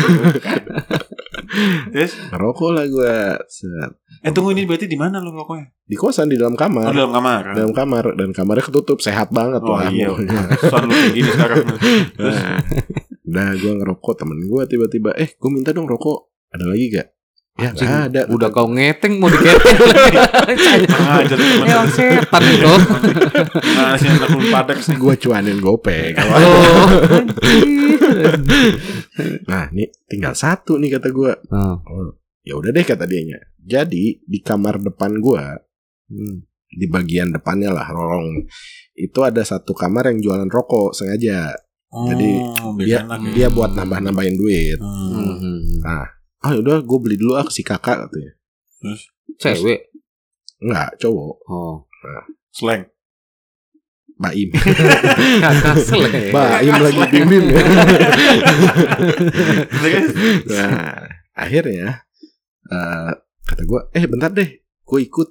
Terus, 1.88 2.12
Ngerokok 2.30 2.70
lah 2.72 2.86
gue. 2.86 3.14
Set. 3.48 3.92
eh 4.22 4.32
tunggu 4.32 4.52
ini 4.52 4.66
berarti 4.66 4.86
di 4.86 4.98
mana 4.98 5.18
lu 5.18 5.30
rokoknya? 5.30 5.70
Di 5.82 5.94
kosan 5.94 6.26
di 6.26 6.36
dalam 6.36 6.54
Oh, 6.54 6.60
kamar. 6.60 6.90
dalam 6.90 7.12
kamar. 7.12 7.44
Dalam 7.54 7.72
kamar 7.72 8.04
dan 8.14 8.30
kamarnya 8.32 8.64
ketutup 8.64 8.98
sehat 8.98 9.30
banget 9.30 9.62
Oh 9.62 9.78
lah 9.78 9.86
iya. 9.88 10.10
Soal 10.60 10.84
lu 10.84 10.94
kayak 10.94 11.14
gini 11.14 11.30
sekarang. 11.30 11.58
Terus, 12.12 12.38
Nah, 13.26 13.34
Nah 13.50 13.50
gue 13.54 13.74
ngerokok 13.74 14.14
temen 14.16 14.40
gue 14.42 14.62
tiba-tiba 14.66 15.10
Eh 15.18 15.34
gue 15.34 15.50
minta 15.50 15.70
dong 15.70 15.86
rokok 15.86 16.34
Ada 16.54 16.66
lagi 16.66 16.86
gak? 16.94 17.08
Ya 17.56 17.72
Anjing, 17.72 17.88
gak 17.88 18.04
ada 18.12 18.22
Udah 18.28 18.50
kau 18.52 18.68
ngeteng 18.68 19.16
mau 19.16 19.32
diketeng 19.32 19.80
lagi. 19.80 20.84
Emang 21.64 21.88
setan 21.88 22.44
itu. 22.52 22.68
Nah, 23.80 23.96
sih 23.96 24.12
anak 24.12 24.28
lu 24.28 24.44
padek 24.52 24.80
sih. 24.84 25.00
Gue 25.00 25.16
cuanin 25.16 25.64
gope 25.64 26.12
Kalau 26.12 26.36
Oh. 26.36 27.16
Nah 29.50 29.72
nih 29.72 29.88
tinggal 30.06 30.36
satu 30.36 30.76
nih 30.78 31.00
kata 31.00 31.10
gue 31.16 31.32
Oh. 31.48 31.80
oh, 31.80 32.12
Ya 32.44 32.60
udah 32.60 32.76
deh 32.76 32.84
kata 32.84 33.08
dianya 33.08 33.40
Jadi 33.58 34.20
di 34.22 34.40
kamar 34.44 34.84
depan 34.84 35.18
gue 35.18 35.44
Hmm. 36.06 36.46
Di 36.70 36.86
bagian 36.86 37.34
depannya 37.34 37.74
lah 37.74 37.90
Lorong 37.90 38.46
Itu 38.94 39.26
ada 39.26 39.42
satu 39.42 39.74
kamar 39.74 40.14
yang 40.14 40.22
jualan 40.22 40.50
rokok 40.52 40.94
Sengaja 40.94 41.50
Jadi, 41.96 42.30
Oh, 42.60 42.76
Dia, 42.76 43.00
enak 43.02 43.20
ya. 43.22 43.32
dia 43.32 43.48
buat 43.48 43.72
nambah-nambahin 43.72 44.36
duit 44.36 44.78
Hmm. 44.78 45.40
Hmm. 45.40 45.60
Ah 45.80 46.12
udah 46.52 46.78
gue 46.80 47.00
beli 47.00 47.16
dulu 47.16 47.34
ah 47.34 47.48
si 47.48 47.62
kakak 47.62 48.06
katanya 48.06 48.34
Cewek. 49.36 49.90
Enggak 50.60 50.90
cowok 50.98 51.36
Oh. 51.46 51.76
Slang. 52.52 52.86
Baim 54.16 54.48
Kakak. 55.44 55.76
Baim 56.30 56.76
lagi 56.78 57.02
bim 57.10 57.26
bim 57.26 57.46
ya 57.50 57.64
Terus? 59.68 60.06
Nah, 60.48 61.04
akhirnya 61.34 62.06
eh 62.66 63.12
kata 63.44 63.62
gue, 63.62 63.82
eh 63.92 64.06
bentar 64.06 64.32
deh, 64.32 64.50
gue 64.58 65.00
ikut. 65.02 65.30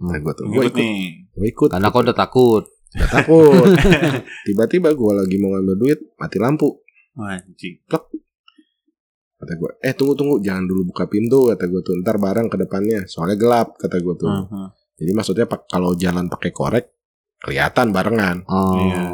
Nah, 0.00 0.18
gue 0.18 0.32
tuh, 0.34 0.46
gue 0.46 0.64
ikut, 0.64 0.86
gue 1.32 1.46
ikut. 1.48 1.68
Karena 1.70 1.88
kau 1.88 2.02
udah 2.02 2.12
takut. 2.12 2.64
Gak 2.94 3.10
takut. 3.10 3.74
Tiba-tiba 4.46 4.94
gue 4.94 5.12
lagi 5.12 5.36
mau 5.42 5.54
ngambil 5.54 5.76
duit, 5.76 5.98
mati 6.14 6.38
lampu. 6.38 6.70
Anjing. 7.18 7.82
Kata 7.90 9.52
gue, 9.58 9.70
eh 9.82 9.92
tunggu 9.92 10.14
tunggu, 10.14 10.38
jangan 10.40 10.64
dulu 10.64 10.94
buka 10.94 11.10
pintu. 11.10 11.50
Kata 11.50 11.66
gue 11.66 11.82
tuh, 11.82 11.98
ntar 12.00 12.16
bareng 12.22 12.46
ke 12.46 12.56
depannya. 12.56 13.04
Soalnya 13.10 13.36
gelap, 13.36 13.76
kata 13.76 13.98
gue 13.98 14.14
tuh. 14.14 14.30
Mhm. 14.30 14.66
Jadi 14.94 15.10
maksudnya 15.10 15.46
pak 15.50 15.66
kalau 15.66 15.92
jalan 15.98 16.30
pakai 16.30 16.54
korek, 16.54 16.86
kelihatan 17.42 17.90
barengan. 17.90 18.46
Oh. 18.46 18.78
Iya. 18.78 19.04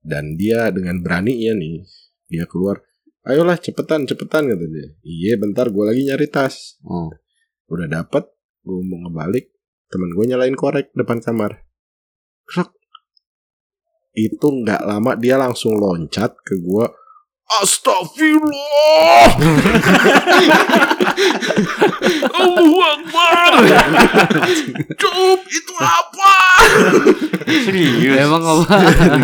Dan 0.00 0.40
dia 0.40 0.72
dengan 0.72 1.04
beraninya 1.04 1.52
nih, 1.60 1.84
dia 2.24 2.48
keluar. 2.48 2.80
Ayolah 3.28 3.60
cepetan 3.60 4.08
cepetan 4.08 4.48
kata 4.48 4.64
dia. 4.64 4.88
Iya 5.04 5.36
bentar 5.36 5.68
gue 5.68 5.84
lagi 5.84 6.08
nyari 6.08 6.26
tas. 6.32 6.80
Oh. 6.88 7.12
udah 7.68 7.84
dapet 7.84 8.24
gue 8.64 8.80
mau 8.80 8.96
ngebalik 9.04 9.52
temen 9.92 10.08
gue 10.16 10.24
nyalain 10.24 10.56
korek 10.56 10.88
depan 10.96 11.20
kamar 11.20 11.68
Krek. 12.48 12.72
Itu 14.26 14.46
nggak 14.50 14.82
lama 14.82 15.14
dia 15.14 15.38
langsung 15.38 15.78
loncat 15.78 16.34
ke 16.42 16.58
gue 16.58 16.86
Astagfirullah! 17.48 19.24
Allahu 22.28 22.76
Akbar! 22.84 23.52
Cup 25.00 25.40
itu 25.48 25.74
apa? 25.80 26.34
Serius. 27.48 28.20
Emang 28.20 28.44
apa? 28.44 28.76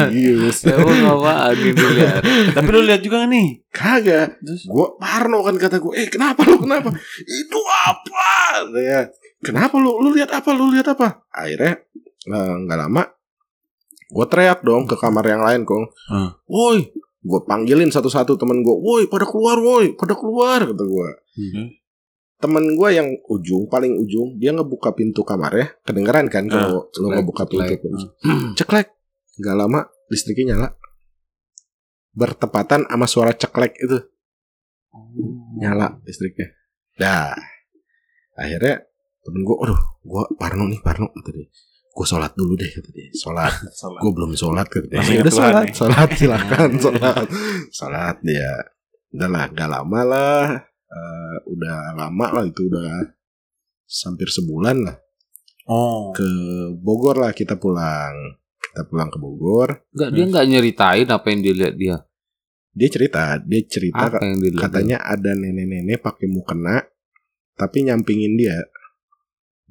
Serius. 0.08 0.64
Emang 0.72 1.20
apa? 1.20 1.52
Ini 1.52 1.76
lihat? 1.76 2.24
Tapi 2.56 2.68
lu 2.72 2.80
lihat 2.88 3.04
juga 3.04 3.28
nih. 3.28 3.60
Kagak. 3.68 4.40
Terus? 4.40 4.72
Gue 4.72 4.88
parno 4.96 5.44
kan 5.44 5.60
kata 5.60 5.76
gue 5.76 5.92
Eh 5.92 6.08
kenapa 6.08 6.48
lu 6.48 6.56
kenapa? 6.64 6.96
Itu 7.28 7.60
apa? 7.60 8.64
Ya 8.80 9.04
Kenapa 9.44 9.76
lu 9.76 10.00
Lu 10.00 10.16
lihat 10.16 10.32
apa? 10.32 10.56
Lu 10.56 10.72
lihat 10.72 10.88
apa? 10.96 11.28
Akhirnya 11.28 11.76
eh, 12.24 12.54
nggak 12.64 12.78
lama 12.88 13.04
Gue 14.08 14.26
teriak 14.26 14.60
dong 14.60 14.84
ke 14.84 14.94
kamar 14.94 15.24
yang 15.24 15.40
lain 15.40 15.62
kong 15.62 15.88
Hmm. 16.08 16.30
Woi 16.44 16.88
Gue 17.24 17.40
panggilin 17.44 17.88
satu-satu 17.88 18.36
temen 18.36 18.60
gue 18.60 18.74
Woi 18.74 19.08
pada 19.08 19.24
keluar 19.24 19.56
woi 19.56 19.96
Pada 19.96 20.12
keluar 20.12 20.60
Kata 20.60 20.84
gue 20.84 21.08
Hmm. 21.34 21.66
Temen 22.36 22.76
gue 22.76 22.88
yang 22.90 23.08
ujung 23.26 23.66
Paling 23.66 23.96
ujung 23.96 24.36
Dia 24.36 24.52
ngebuka 24.52 24.92
pintu 24.92 25.24
kamarnya 25.24 25.72
Kedengeran 25.82 26.28
kan 26.28 26.44
Kalau 26.46 26.86
lu 26.86 26.90
ceklek, 26.92 27.14
ngebuka 27.16 27.42
pintu 27.46 27.70
ceklek. 27.70 27.98
Ceklek 28.58 28.88
Gak 29.40 29.56
lama 29.56 29.80
listriknya 30.06 30.54
nyala 30.54 30.68
Bertepatan 32.14 32.86
sama 32.86 33.06
suara 33.08 33.34
ceklek 33.34 33.74
itu 33.74 33.98
nyala 35.58 35.98
listriknya. 36.06 36.54
Dah. 36.94 37.34
Akhirnya 38.38 38.86
temen 39.26 39.42
gue, 39.42 39.56
aduh, 39.58 39.80
gue 39.98 40.22
parno 40.38 40.70
nih, 40.70 40.78
parno 40.78 41.10
kata 41.10 41.30
dia. 41.34 41.46
Gue 41.94 42.02
sholat 42.04 42.34
dulu 42.34 42.52
deh 42.54 42.66
kata 42.66 42.90
dia. 42.90 43.06
Sholat. 43.12 43.54
Salah. 43.78 44.00
Gue 44.02 44.10
belum 44.10 44.34
sholat 44.34 44.66
kata 44.66 44.86
dia. 44.86 44.98
Masih 44.98 45.14
Ya 45.14 45.20
udah 45.20 45.32
sholat, 45.32 45.64
nih. 45.64 45.74
sholat 45.74 46.08
silakan 46.18 46.70
sholat. 46.76 47.24
sholat 47.70 48.16
dia. 48.20 48.52
Udah 49.10 49.28
lah, 49.30 49.44
gak 49.48 49.70
lama 49.70 50.00
lah. 50.02 50.44
Eh, 50.84 51.36
udah 51.48 51.78
lama 51.92 52.26
lah 52.32 52.44
itu 52.44 52.66
udah 52.66 53.14
hampir 54.04 54.26
sebulan 54.26 54.78
lah 54.80 54.96
Oh. 55.64 56.12
ke 56.12 56.28
Bogor 56.76 57.16
lah 57.16 57.30
kita 57.30 57.56
pulang. 57.56 58.36
Kita 58.60 58.84
pulang 58.84 59.08
ke 59.08 59.16
Bogor. 59.16 59.86
Enggak 59.90 60.10
dia 60.12 60.24
enggak 60.24 60.46
nyeritain 60.46 61.08
apa 61.08 61.26
yang 61.30 61.40
dilihat 61.40 61.74
dia. 61.74 61.96
Dia 62.70 62.88
cerita, 62.90 63.38
dia 63.38 63.62
cerita 63.64 64.10
Apa 64.10 64.18
yang 64.20 64.42
dilihat? 64.42 64.60
katanya 64.66 64.98
ada 65.00 65.30
nenek-nenek 65.30 66.02
pakai 66.02 66.26
mukena 66.26 66.82
tapi 67.54 67.86
nyampingin 67.86 68.34
dia 68.34 68.66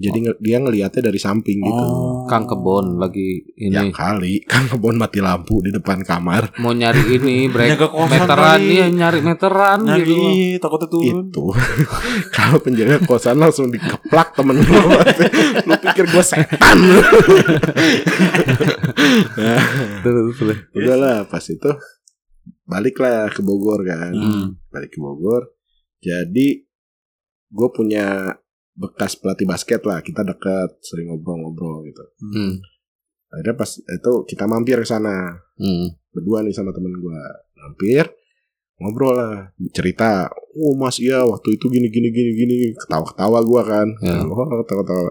jadi 0.03 0.17
nge- 0.19 0.38
dia 0.38 0.57
ngelihatnya 0.57 1.01
dari 1.01 1.15
samping 1.17 1.57
gitu 1.60 1.72
Oh. 1.74 1.88
dia? 2.19 2.29
Kang 2.29 2.43
Kebon 2.43 2.98
lagi 2.98 3.39
ya 3.55 3.79
ini 3.79 3.89
kali 3.89 4.33
kan 4.51 4.65
kebon 4.65 4.95
mati 4.95 5.17
lampu 5.17 5.60
di 5.60 5.69
depan 5.69 6.01
kamar 6.01 6.51
mau 6.57 6.72
nyari 6.72 7.15
ini 7.15 7.48
break 7.53 7.79
meteran 8.05 8.60
kali. 8.60 8.67
iya 8.74 8.86
nyari 8.86 9.19
meteran 9.19 9.79
Nyari 9.81 10.03
gitu. 10.03 10.19
takutnya 10.60 10.88
turun. 10.89 11.15
itu 11.24 11.45
kalau 12.36 12.57
penjaga 12.57 13.00
kosan 13.01 13.38
langsung 13.38 13.67
dikeplak 13.67 14.33
temen 14.33 14.60
gue 14.60 14.81
lu 15.63 15.74
pikir 15.79 16.05
gue 16.05 16.24
setan 16.24 16.77
nah, 19.33 19.63
terus. 20.01 20.36
udahlah 20.72 21.24
pas 21.25 21.43
itu 21.43 21.72
baliklah 22.63 23.29
ke 23.29 23.39
Bogor 23.39 23.83
kan 23.83 24.12
Hmm. 24.12 24.48
balik 24.67 24.89
ke 24.89 25.00
Bogor 25.00 25.51
jadi 26.00 26.48
gue 27.50 27.69
punya 27.69 28.33
bekas 28.74 29.13
pelatih 29.13 29.46
basket 29.46 29.82
lah 29.84 30.01
kita 30.01 30.22
dekat 30.22 30.82
sering 30.82 31.08
ngobrol-ngobrol 31.08 31.86
gitu. 31.86 32.03
Hmm. 32.20 32.58
akhirnya 33.30 33.56
pas 33.56 33.70
itu 33.74 34.12
kita 34.25 34.46
mampir 34.46 34.77
ke 34.77 34.86
sana. 34.86 35.38
Hmm. 35.56 35.94
berdua 36.10 36.42
nih 36.42 36.53
sama 36.53 36.70
temen 36.70 36.94
gue 36.94 37.22
mampir 37.56 38.06
ngobrol 38.77 39.13
lah 39.13 39.50
cerita 39.70 40.30
oh 40.53 40.74
mas 40.74 40.98
iya 40.98 41.22
waktu 41.24 41.56
itu 41.56 41.65
gini 41.68 41.89
gini 41.89 42.10
gini 42.10 42.32
gini. 42.36 42.56
Ketawa 42.74 43.06
ketawa 43.08 43.39
gue 43.42 43.62
kan. 43.63 43.88
Ya. 44.01 44.22
oh 44.22 44.62
ketawa 44.62 44.82
ketawa 44.84 45.10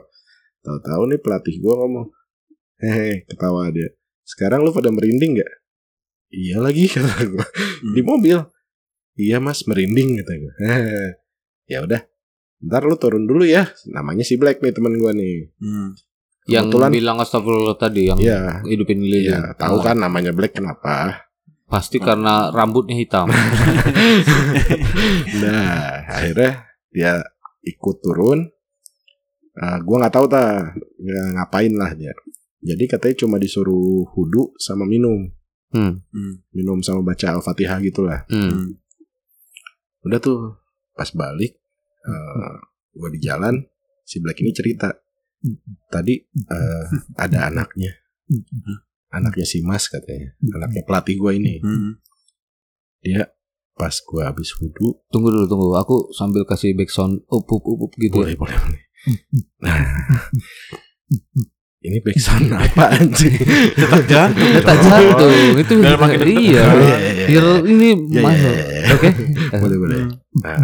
tahu 0.63 0.79
tahu 0.79 1.03
nih 1.09 1.19
pelatih 1.19 1.57
gue 1.59 1.75
ngomong 1.75 2.07
hehe 2.79 3.27
ketawa 3.27 3.67
dia. 3.71 3.91
Sekarang 4.23 4.63
lu 4.63 4.71
pada 4.71 4.91
merinding 4.91 5.39
gak 5.39 5.53
iya 6.31 6.59
lagi 6.59 6.87
kata 6.95 7.27
gue 7.27 7.47
Hmm. 7.83 7.95
di 7.95 8.03
mobil. 8.03 8.39
Iya 9.13 9.43
mas 9.43 9.67
merinding 9.67 10.23
kata 10.23 10.33
gue 10.37 10.53
ya 11.73 11.83
udah 11.83 12.03
ntar 12.63 12.83
lu 12.83 12.95
turun 12.95 13.25
dulu 13.25 13.43
ya 13.43 13.67
namanya 13.89 14.23
si 14.23 14.35
Black 14.35 14.59
nih 14.59 14.71
teman 14.71 14.95
gue 14.95 15.13
nih 15.13 15.37
Hmm. 15.59 15.91
Yang 16.43 16.65
Kebetulan- 16.69 16.91
bilang 16.93 17.17
astagfirullah 17.19 17.77
tadi 17.77 18.03
yang 18.05 18.19
Iya 18.19 18.63
hidupin 18.65 18.99
lilin. 18.99 19.31
Iya, 19.31 19.55
tahu 19.55 19.79
Oh, 19.79 19.81
kan 19.81 19.95
namanya 19.95 20.31
Black 20.31 20.51
kenapa? 20.53 21.23
Pasti 21.65 21.97
karena 21.99 22.51
rambutnya 22.51 22.95
hitam. 22.95 23.31
Nah, 25.39 26.03
akhirnya 26.05 26.67
dia 26.91 27.23
ikut 27.63 27.97
turun. 28.01 28.51
Uh, 29.53 29.79
gua 29.83 30.03
nggak 30.03 30.15
tahu 30.15 30.27
ta 30.27 30.73
nggak 30.75 31.27
ngapain 31.37 31.73
lah 31.73 31.93
dia. 31.93 32.11
Jadi 32.59 32.85
katanya 32.87 33.17
cuma 33.17 33.37
disuruh 33.37 34.03
hudu 34.09 34.51
sama 34.57 34.83
minum, 34.83 35.31
Hmm. 35.71 36.03
Hmm. 36.09 36.35
minum 36.51 36.83
sama 36.83 37.03
baca 37.05 37.39
al-fatihah 37.39 37.79
gitulah. 37.81 38.27
Hmm. 38.27 38.51
Hmm. 38.51 38.69
Udah 40.03 40.19
tuh 40.19 40.59
pas 40.93 41.07
balik, 41.09 41.62
uh, 42.07 42.57
gua 42.95 43.09
di 43.11 43.21
jalan, 43.23 43.59
si 44.03 44.19
Black 44.19 44.39
ini 44.43 44.53
cerita. 44.53 44.91
Tadi 45.91 46.15
uh, 46.47 46.87
ada 47.19 47.51
anaknya, 47.51 47.91
anaknya 49.11 49.43
si 49.43 49.59
Mas 49.67 49.91
katanya, 49.91 50.39
anaknya 50.55 50.87
pelatih 50.87 51.19
gua 51.19 51.35
ini. 51.35 51.59
Hmm. 51.59 51.99
Dia 53.03 53.27
pas 53.75 53.99
gua 54.07 54.31
habis 54.31 54.55
hudu, 54.55 55.03
Tunggu 55.11 55.35
dulu 55.35 55.47
tunggu. 55.51 55.75
Aku 55.83 56.15
sambil 56.15 56.47
kasih 56.47 56.79
backsound 56.79 57.27
up 57.27 57.47
up 57.51 57.65
up, 57.67 57.81
up 57.91 57.93
gitu. 57.99 58.23
boleh 58.23 58.39
boleh 58.39 58.55
boleh. 58.55 58.83
Nah, 59.67 59.75
ini 61.83 61.99
backsound 61.99 62.47
apa 62.63 62.95
anjing? 62.95 63.35
Detak 63.75 64.07
jantung. 64.07 64.51
Detak 64.55 64.79
jantung 64.79 65.35
itu 65.59 65.75
iya. 65.83 65.91
Iya, 66.23 66.63
iya, 66.71 66.95
iya. 66.95 67.27
Biar 67.27 67.47
ini 67.67 67.89
Ya, 68.15 68.15
ya, 68.15 68.23
masuk. 68.23 68.53
ya, 68.55 68.67
ya. 68.71 68.95
Oke. 68.95 69.11
boleh 69.59 69.79
boleh. 69.83 69.99
Nah, 70.47 70.63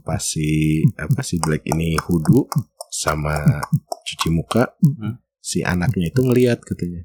pas 0.00 0.18
si 0.18 0.80
apa 0.96 1.20
si 1.20 1.36
Black 1.36 1.62
ini 1.66 1.94
hudu 1.98 2.48
sama 2.88 3.62
cuci 4.02 4.28
muka, 4.28 4.72
Hmm. 4.78 5.20
si 5.38 5.60
anaknya 5.60 6.08
itu 6.08 6.20
ngeliat 6.20 6.60
katanya. 6.60 7.04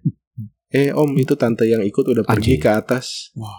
Eh 0.67 0.91
om 0.91 1.15
itu 1.15 1.33
tante 1.33 1.63
yang 1.63 1.79
ikut 1.81 2.03
udah 2.05 2.23
pergi 2.23 2.55
ke 2.55 2.69
atas. 2.69 3.31
Wah, 3.33 3.55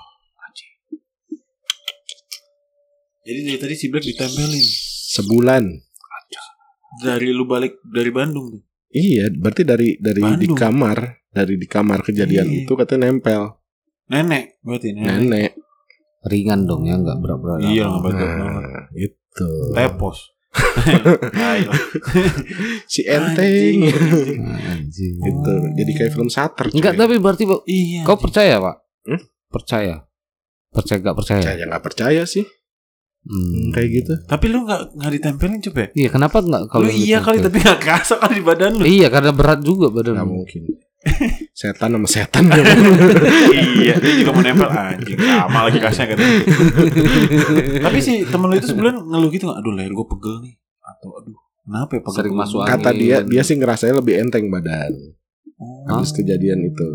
Jadi 3.21 3.41
dari 3.45 3.59
tadi 3.59 3.75
si 3.75 3.87
Black 3.89 4.05
ditempelin. 4.07 4.65
Sebulan. 5.13 5.65
Dari 6.99 7.29
lu 7.29 7.45
balik 7.45 7.77
dari 7.85 8.09
Bandung 8.09 8.49
tuh. 8.51 8.63
Iya, 8.89 9.29
berarti 9.31 9.63
dari 9.63 10.01
dari 10.01 10.25
di 10.25 10.49
Bandung. 10.49 10.57
kamar, 10.57 10.99
dari 11.29 11.55
di 11.55 11.69
kamar 11.69 12.01
kejadian 12.01 12.49
Iya. 12.49 12.65
itu 12.65 12.73
katanya 12.73 13.13
nempel. 13.13 13.53
Nenek 14.09 14.57
berarti 14.65 14.97
nenek. 14.97 15.13
Nenek. 15.21 15.51
Ringan 16.21 16.65
dong 16.65 16.83
ya 16.83 16.97
nggak 16.97 17.19
berat-berat. 17.19 17.59
Iya 17.63 17.85
amat. 17.85 17.93
nggak 17.93 18.03
betul 18.03 18.27
banget. 18.27 18.63
Nah, 18.65 18.87
itu. 18.93 19.49
Tepos. 19.73 20.19
Si 22.89 23.01
enteng. 23.05 23.77
Anjing. 24.41 25.15
Itu 25.21 25.53
jadi 25.75 25.91
kayak 25.95 26.13
film 26.13 26.29
sater. 26.29 26.67
Enggak 26.71 26.95
coy. 26.95 27.01
tapi 27.01 27.15
berarti 27.19 27.43
Pak, 27.45 27.61
Iya. 27.65 28.01
kau 28.03 28.17
percaya 28.17 28.55
Pak? 28.59 28.77
Hmm? 29.05 29.21
Percaya. 29.49 29.97
Percaya 30.69 30.99
gak 31.01 31.17
percaya? 31.17 31.43
Saya 31.43 31.65
nggak 31.65 31.81
percaya 31.83 32.23
sih 32.25 32.45
Hmm. 33.21 33.75
kayak 33.75 33.89
gitu. 33.93 34.13
Tapi 34.25 34.47
lu 34.47 34.63
nggak 34.63 34.95
nggak 34.95 35.13
ditempelin 35.13 35.59
coba 35.61 35.79
ya? 35.81 35.89
Iya 35.93 36.09
kenapa 36.09 36.37
nggak 36.39 36.63
Kalau 36.65 36.87
kalau 36.87 36.89
iya 36.89 37.19
gitu? 37.19 37.27
kali 37.27 37.39
tapi 37.43 37.57
nggak 37.59 37.79
kerasa 37.79 38.15
kan 38.17 38.31
di 38.31 38.41
badan 38.41 38.73
lu. 38.75 38.83
Iya 38.83 39.07
karena 39.09 39.31
berat 39.33 39.61
juga 39.61 39.87
badan. 39.91 40.15
Nggak 40.17 40.29
mungkin. 40.31 40.63
Setan 41.55 41.95
sama 41.95 42.09
setan 42.11 42.45
ya. 42.51 42.59
iya, 43.55 43.95
dia 43.97 44.13
juga 44.19 44.35
mau 44.35 44.43
nempel 44.43 44.67
anjing 44.67 45.15
sama 45.15 45.71
lagi 45.71 45.79
kasnya 45.79 46.11
kan. 46.11 46.19
tapi 47.81 47.99
si 47.99 48.27
temen 48.27 48.51
lu 48.51 48.57
itu 48.57 48.69
sebulan 48.69 48.95
ngeluh 49.01 49.31
gitu 49.31 49.47
nggak? 49.47 49.59
Aduh 49.63 49.73
leher 49.73 49.93
gue 49.93 50.07
pegel 50.07 50.37
nih. 50.43 50.55
Atau 50.83 51.11
aduh 51.15 51.39
kenapa 51.63 51.91
ya 51.95 52.01
pegel? 52.03 52.17
Sering 52.19 52.35
masuk 52.35 52.59
Kata 52.63 52.91
angin. 52.91 52.99
dia 52.99 53.17
dia 53.23 53.43
sih 53.43 53.55
ngerasain 53.55 53.95
lebih 53.95 54.15
enteng 54.19 54.51
badan 54.51 54.93
Oh, 55.59 55.83
habis 55.91 56.15
kejadian 56.15 56.63
itu. 56.63 56.87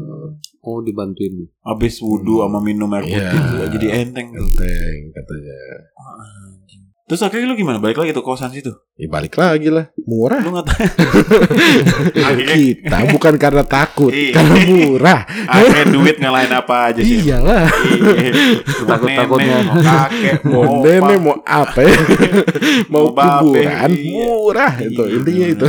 Oh 0.63 0.79
dibantuin. 0.79 1.51
Abis 1.67 1.99
wudhu 1.99 2.39
sama 2.39 2.63
minum 2.63 2.87
air 2.95 3.03
putih 3.03 3.19
Iya. 3.19 3.31
juga 3.51 3.65
jadi 3.75 3.87
enteng. 3.99 4.31
Enteng 4.31 4.99
katanya. 5.11 5.57
Oh, 5.91 6.15
anjing. 6.15 6.82
Terus 7.13 7.29
akhirnya 7.29 7.45
lu 7.45 7.53
gimana? 7.53 7.77
Balik 7.77 8.01
lagi 8.01 8.09
tuh 8.09 8.25
kosan 8.25 8.49
situ. 8.49 8.73
Ya 8.97 9.05
balik 9.05 9.37
lagi 9.37 9.69
lah. 9.69 9.85
Murah. 10.01 10.41
Lu 10.41 10.49
nggak 10.49 10.65
Kita 12.57 13.05
bukan 13.13 13.37
karena 13.37 13.61
takut, 13.61 14.09
Iya. 14.09 14.33
karena 14.33 14.57
murah. 14.65 15.21
akhirnya 15.45 15.85
duit 15.93 16.17
ngalahin 16.17 16.49
apa 16.57 16.89
aja 16.89 17.05
sih. 17.05 17.21
Iyalah. 17.21 17.69
Iya. 17.69 18.33
Mau 18.65 18.89
Takut-takutnya. 18.97 19.45
nenek, 19.45 19.69
mau 19.69 19.77
kakek, 19.85 20.35
Mau 20.57 20.63
nenek 20.81 21.17
mau 21.21 21.37
apa 21.45 21.79
ya? 21.85 21.97
mau 22.97 23.05
kuburan 23.13 23.89
iya. 23.93 24.09
murah 24.17 24.73
itu 24.81 25.03
intinya 25.13 25.47
itu. 25.53 25.67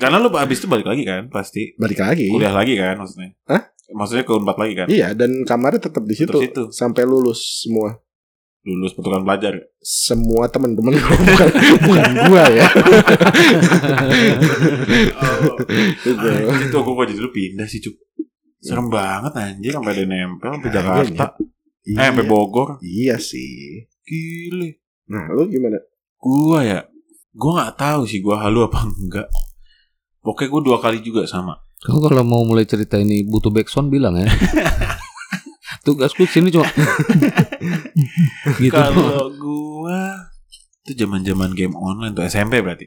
Karena 0.00 0.16
lu 0.16 0.32
abis 0.32 0.56
itu 0.64 0.72
balik 0.72 0.88
lagi 0.88 1.04
kan 1.04 1.28
pasti. 1.28 1.76
Balik 1.76 2.00
lagi. 2.00 2.32
Kuliah 2.32 2.56
lagi 2.56 2.80
kan 2.80 2.96
maksudnya. 2.96 3.36
Hah? 3.44 3.76
Maksudnya 3.92 4.24
ke 4.24 4.32
Unpad 4.32 4.56
lagi 4.56 4.72
kan? 4.72 4.86
Iya 4.88 5.12
dan 5.12 5.44
kamarnya 5.44 5.84
tetap 5.92 6.00
di 6.08 6.16
situ. 6.16 6.40
sampai 6.72 7.04
lulus 7.04 7.60
semua. 7.68 8.00
Lulus 8.66 8.92
petugas 8.92 9.22
pelajar. 9.22 9.54
Semua 9.78 10.50
teman-teman 10.50 10.90
gua, 10.92 11.14
bukan 11.16 11.48
bukan 11.86 12.10
gua 12.26 12.44
ya. 12.50 12.66
Itu. 16.02 16.26
Anjir, 16.26 16.66
Itu 16.66 16.76
aku 16.76 16.90
kok 16.92 17.06
jadi 17.06 17.20
lu 17.20 17.30
pindah 17.30 17.66
sih, 17.66 17.78
Cuk. 17.78 17.94
Serem 18.58 18.90
banget 18.90 19.30
anjir 19.38 19.70
sampai 19.70 19.94
ada 19.94 20.04
nempel 20.04 20.50
sampai 20.58 20.68
Nah, 20.68 20.74
Jakarta. 20.74 21.24
Eh, 21.38 21.94
Iya. 21.94 22.10
sampai 22.10 22.26
Bogor. 22.26 22.68
Iya 22.82 23.16
sih. 23.22 23.86
Gile. 24.02 24.82
Nah, 25.06 25.30
lu 25.30 25.46
gimana? 25.46 25.78
Gua 26.18 26.66
ya, 26.66 26.82
gua 27.30 27.62
nggak 27.62 27.74
tahu 27.78 28.02
sih 28.10 28.18
gua 28.18 28.42
halu 28.42 28.66
apa 28.66 28.82
enggak. 28.82 29.30
Pokoknya 30.18 30.50
gua 30.50 30.62
dua 30.66 30.78
kali 30.82 30.98
juga 30.98 31.22
sama. 31.30 31.54
Kau 31.78 32.02
kalau 32.02 32.26
mau 32.26 32.42
mulai 32.42 32.66
cerita 32.66 32.98
ini 32.98 33.22
butuh 33.22 33.54
backsound 33.54 33.86
bilang 33.86 34.18
ya. 34.18 34.26
Tugasku 35.86 36.26
sini 36.26 36.50
cuma 36.50 36.66
gitu. 38.58 38.72
Kalau 38.72 39.30
gua 39.34 40.30
itu 40.86 40.92
zaman-zaman 40.96 41.50
game 41.52 41.74
online 41.74 42.14
tuh 42.14 42.22
SMP 42.24 42.62
berarti. 42.62 42.86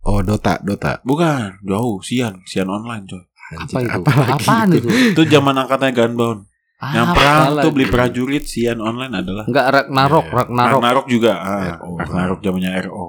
Oh, 0.00 0.24
Dota, 0.24 0.56
Dota. 0.60 1.00
Bukan, 1.04 1.60
jauh, 1.60 2.00
Sian, 2.00 2.40
Sian 2.44 2.68
online 2.68 3.04
coy. 3.04 3.20
Apa 3.50 3.78
itu? 3.82 4.00
Apalagi 4.00 4.32
Apaan 4.32 4.68
itu? 4.72 4.88
Itu 5.12 5.22
zaman 5.26 5.56
angkatnya 5.56 5.92
Gunbound. 5.92 6.48
Yang 6.80 7.06
Apa 7.12 7.16
perang 7.20 7.44
tuh 7.60 7.72
beli 7.76 7.86
prajurit 7.92 8.44
Sian 8.48 8.80
online 8.80 9.12
adalah 9.12 9.44
Enggak 9.44 9.66
Ragnarok, 9.68 10.24
Iya. 10.24 10.36
Ragnarok. 10.40 10.72
Ragnarok 10.80 11.06
juga. 11.12 11.32
Ah, 11.36 11.76
RO. 11.76 11.88
Ragnarok 12.00 12.38
zamannya 12.40 12.70
RO. 12.88 12.92
Oh, 12.96 13.08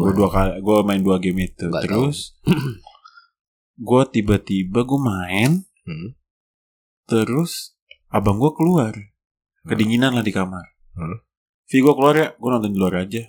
Gue 0.00 0.12
dua 0.16 0.28
kali, 0.32 0.52
gue 0.56 0.76
main 0.80 1.02
dua 1.04 1.16
game 1.20 1.44
itu. 1.44 1.68
Terus 1.84 2.32
gue 3.76 4.02
tiba-tiba 4.08 4.80
gue 4.80 5.00
main, 5.02 5.50
Hmm. 5.82 6.14
terus 7.04 7.76
abang 8.08 8.38
gue 8.38 8.52
keluar, 8.54 8.94
kedinginan 9.64 10.12
lah 10.12 10.24
di 10.24 10.30
kamar. 10.30 10.64
Hmm. 10.94 11.18
Vi 11.66 11.78
gue 11.78 11.94
keluar 11.94 12.14
ya, 12.14 12.28
gue 12.34 12.48
nonton 12.48 12.70
di 12.70 12.78
luar 12.78 13.06
aja. 13.06 13.22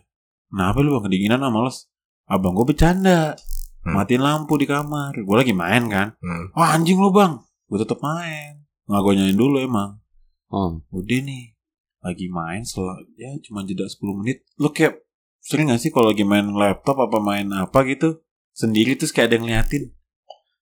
Kenapa 0.50 0.78
lu 0.82 0.94
bang 0.94 1.06
kedinginan 1.08 1.42
ah 1.42 1.50
males? 1.50 1.88
Abang 2.26 2.54
gue 2.54 2.66
bercanda, 2.66 3.36
Hmm. 3.84 4.00
matiin 4.00 4.24
lampu 4.24 4.56
di 4.56 4.64
kamar. 4.64 5.12
Gue 5.18 5.36
lagi 5.36 5.52
main 5.52 5.84
kan. 5.88 6.16
Hmm. 6.20 6.56
Wah 6.56 6.72
anjing 6.72 6.96
lu 6.96 7.12
bang, 7.12 7.36
gue 7.68 7.78
tetep 7.78 8.00
main. 8.00 8.64
Nggak 8.88 9.02
gue 9.02 9.14
nyanyiin 9.16 9.40
dulu 9.40 9.58
emang. 9.60 10.00
Oh. 10.48 10.80
Udah 10.90 11.20
nih, 11.20 11.56
lagi 12.00 12.28
main 12.30 12.62
setelah 12.62 13.00
ya 13.16 13.32
cuma 13.42 13.64
jeda 13.64 13.84
10 13.84 14.16
menit. 14.16 14.44
Lu 14.56 14.70
kayak 14.70 15.02
sering 15.44 15.68
gak 15.68 15.82
sih 15.82 15.92
kalau 15.92 16.16
lagi 16.16 16.24
main 16.24 16.48
laptop 16.52 16.96
apa 17.02 17.20
main 17.20 17.48
apa 17.52 17.84
gitu 17.84 18.24
sendiri 18.56 18.96
terus 18.96 19.12
kayak 19.12 19.28
ada 19.28 19.36
yang 19.36 19.44
ngeliatin, 19.44 19.84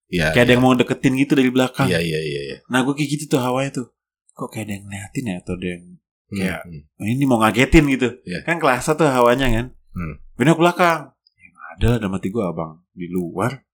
Iya. 0.09 0.33
kayak 0.33 0.43
ada 0.47 0.53
yang 0.55 0.63
mau 0.63 0.73
deketin 0.73 1.13
gitu 1.19 1.35
dari 1.35 1.51
belakang. 1.53 1.85
Iya, 1.85 1.99
iya, 2.01 2.19
iya, 2.19 2.41
iya. 2.47 2.57
Nah 2.71 2.81
gue 2.81 2.93
kayak 2.95 3.09
gitu 3.13 3.37
tuh 3.37 3.41
hawanya 3.43 3.83
tuh. 3.83 3.87
Kok 4.33 4.49
kayak 4.49 4.65
ada 4.67 4.73
yang 4.73 4.83
ngeliatin 4.87 5.25
ya 5.27 5.35
atau 5.39 5.53
ada 5.59 5.67
yang 5.67 5.85
Kayak, 6.31 6.63
Hmm. 6.63 6.87
"Oh, 6.95 7.07
ini 7.11 7.23
mau 7.27 7.43
ngagetin 7.43 7.83
gitu. 7.91 8.07
Iya. 8.23 8.47
Kan 8.47 8.63
kelas 8.63 8.87
tuh 8.87 9.03
hawanya 9.03 9.51
kan. 9.51 9.65
Hmm. 9.91 10.15
Bener 10.39 10.55
ke 10.55 10.63
belakang. 10.63 11.11
Ya 11.11 11.45
nggak 11.51 11.69
ada 11.75 11.87
lah 11.91 11.97
dalam 11.99 12.15
hati 12.15 12.31
gue 12.31 12.39
abang 12.39 12.79
di 12.95 13.11
luar. 13.11 13.67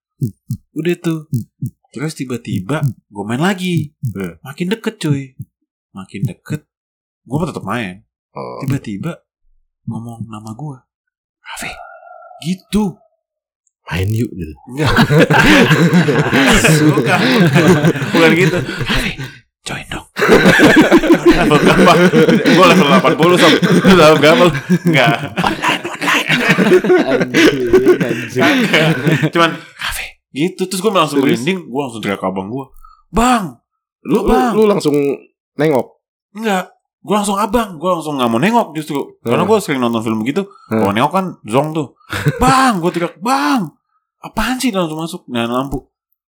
Udah 0.74 0.98
tuh. 0.98 1.30
Terus 1.94 2.18
tiba-tiba 2.18 2.82
gue 2.82 3.24
main 3.30 3.38
lagi. 3.38 3.94
Hmm. 4.02 4.42
Makin 4.42 4.74
deket 4.74 4.98
cuy. 4.98 5.38
Makin 5.94 6.22
deket. 6.26 6.66
Gue 7.30 7.46
tetap 7.46 7.62
main. 7.62 8.02
Oh. 8.34 8.58
Tiba-tiba 8.66 9.22
ngomong 9.86 10.26
nama 10.26 10.58
gue. 10.58 10.78
Raffi. 11.46 11.70
Gitu. 12.42 12.98
Main 13.88 14.10
yuk 14.12 14.34
gitu. 14.34 14.54
Enggak. 14.74 14.92
bukan, 16.92 17.20
bukan 18.18 18.32
gitu. 18.36 18.58
Raffi, 18.84 19.12
join 19.64 19.86
dong. 19.88 19.97
Level 20.58 21.58
berapa? 21.60 21.92
Gue 22.44 22.66
level 22.66 22.88
80 22.90 23.42
sob. 23.42 23.52
Lu 23.84 23.94
level 23.94 24.18
berapa 24.18 24.42
lu? 24.46 24.52
Enggak. 24.86 25.16
Anjing, 27.08 27.60
anjing. 28.02 28.42
Kagak. 28.42 28.88
Cuman 29.34 29.50
Raffi. 29.56 30.06
Gitu. 30.32 30.62
Terus 30.66 30.82
gue 30.82 30.92
langsung 30.92 31.20
merinding. 31.22 31.60
Gue 31.66 31.82
langsung 31.82 32.02
teriak 32.02 32.20
ke 32.20 32.28
abang 32.28 32.48
gue. 32.48 32.66
Bang. 33.10 33.62
Lu, 34.04 34.24
lu, 34.24 34.30
Bang. 34.30 34.54
lu 34.56 34.64
langsung 34.66 34.96
nengok. 35.56 35.88
Enggak. 36.34 36.72
Gue 37.00 37.16
langsung 37.16 37.38
abang. 37.38 37.78
Gue 37.78 37.90
langsung 37.90 38.18
gak 38.18 38.28
mau 38.28 38.40
nengok 38.40 38.76
justru. 38.76 39.00
Karena 39.22 39.44
Hmm. 39.44 39.50
gue 39.50 39.58
sering 39.60 39.80
nonton 39.80 40.02
film 40.02 40.22
gitu. 40.24 40.44
Hmm. 40.68 40.84
Kalau 40.84 40.94
nengok 40.94 41.14
kan 41.14 41.26
zong 41.48 41.70
tuh. 41.74 41.96
Bang. 42.38 42.80
Gue 42.80 42.92
teriak. 42.92 43.16
Bang. 43.20 43.72
Apaan 44.20 44.58
sih 44.58 44.74
langsung 44.74 45.00
masuk. 45.00 45.22
Nyalain 45.30 45.52
lampu. 45.66 45.88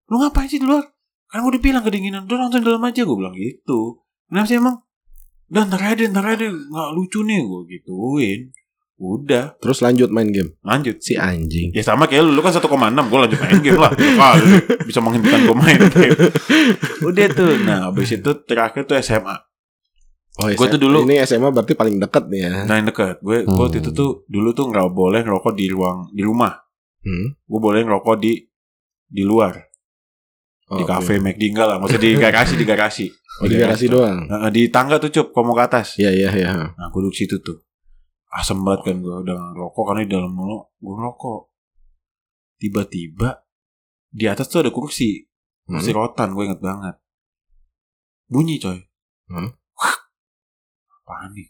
Lu 0.10 0.20
ngapain 0.20 0.50
sih 0.50 0.60
di 0.60 0.68
luar? 0.68 0.84
Kan 1.30 1.46
gue 1.46 1.58
udah 1.58 1.64
bilang 1.64 1.84
kedinginan. 1.86 2.26
Udah 2.26 2.48
langsung 2.48 2.62
di 2.62 2.68
dalam 2.68 2.82
aja. 2.82 3.02
Gue 3.02 3.18
bilang 3.18 3.34
gitu. 3.34 4.02
Kenapa 4.30 4.46
sih 4.46 4.56
emang? 4.56 4.78
Udah 5.48 5.64
ntar 5.66 5.82
aja. 5.84 6.04
Ntar 6.06 6.26
aja 6.28 6.38
deh. 6.40 6.54
Gak 6.54 6.90
lucu 6.94 7.20
nih. 7.22 7.42
Gue 7.42 7.62
gituin. 7.68 8.40
Udah. 8.96 9.56
Terus 9.58 9.80
lanjut 9.80 10.10
main 10.10 10.28
game. 10.28 10.54
Lanjut. 10.62 11.00
Si 11.00 11.16
anjing. 11.16 11.72
Ya 11.72 11.82
sama 11.82 12.06
kayak 12.06 12.22
lu, 12.22 12.32
lu 12.32 12.42
kan 12.42 12.52
1,6 12.52 12.68
Gue 13.02 13.18
lanjut 13.18 13.40
main 13.40 13.60
game 13.60 13.80
lah 13.80 13.92
Kali 13.92 14.44
bisa 14.84 15.00
menghentikan 15.00 15.40
gue 15.42 15.56
main 15.56 15.80
game 15.80 16.20
Udah 17.08 17.26
tuh 17.30 17.56
Nah 17.60 17.88
abis 17.88 18.14
itu 18.14 18.32
terakhir 18.44 18.84
tuh 18.84 19.00
SMA 19.00 19.40
Oh, 20.38 20.48
SM 20.48 20.68
tuh 20.70 20.80
dulu- 20.80 21.04
ini 21.04 21.20
SMA 21.22 21.48
berarti 21.48 21.74
paling 21.74 21.96
dekat 21.98 22.28
nih 22.28 22.40
ya. 22.42 22.52
Nah 22.64 22.76
yang 22.76 22.88
deket 22.88 23.20
Gue 23.20 23.44
Hmm. 23.44 23.56
waktu 23.56 23.80
itu 23.80 23.90
tuh 23.90 24.24
Dulu 24.26 24.52
tuh 24.52 24.68
gak 24.68 24.88
boleh 24.90 25.20
ngerokok 25.22 25.54
di 25.54 25.66
ruang 25.68 26.12
Di 26.12 26.22
rumah 26.22 26.54
Hmm. 27.00 27.40
Gue 27.40 27.60
boleh 27.62 27.80
ngerokok 27.82 28.16
di 28.20 28.36
Di 29.06 29.24
luar 29.24 29.56
Oh, 30.70 30.78
Di 30.78 30.86
oke. 30.86 30.92
cafe 30.92 31.18
McD 31.18 31.50
enggak 31.50 31.66
lah 31.66 31.78
Maksudnya 31.82 32.02
di 32.06 32.12
garasi 32.16 32.54
Di 32.54 32.66
garasi 32.66 33.06
Oh, 33.42 33.48
di 33.48 33.56
garasi 33.56 33.86
doang. 33.90 34.30
Nah, 34.30 34.54
Di 34.54 34.70
tangga 34.70 35.02
tuh 35.02 35.10
cup 35.10 35.34
mau 35.42 35.52
ke 35.52 35.64
atas 35.66 35.98
Iya, 35.98 36.14
iya, 36.14 36.30
iya. 36.32 36.52
Nah 36.54 36.88
gue 36.88 37.02
duduk 37.02 37.14
situ 37.14 37.42
tuh 37.42 37.58
Asem 38.30 38.62
banget 38.62 38.94
kan 38.94 38.96
gue 39.00 39.16
udah 39.26 39.34
ngerokok 39.34 39.84
Karena 39.84 40.02
di 40.06 40.12
dalam 40.12 40.30
mulu 40.30 40.62
Gue 40.78 40.94
ngerokok 40.94 41.40
Tiba-tiba 42.58 43.30
Di 44.08 44.26
atas 44.26 44.46
tuh 44.46 44.62
ada 44.62 44.70
kursi 44.70 45.26
Hmm. 45.66 45.78
Kursi 45.78 45.94
rotan 45.94 46.34
gue 46.34 46.44
inget 46.46 46.58
banget 46.60 46.98
Bunyi 48.26 48.58
coy 48.58 48.78
Hmm. 49.26 49.54
Apaan 51.00 51.34
nih 51.34 51.46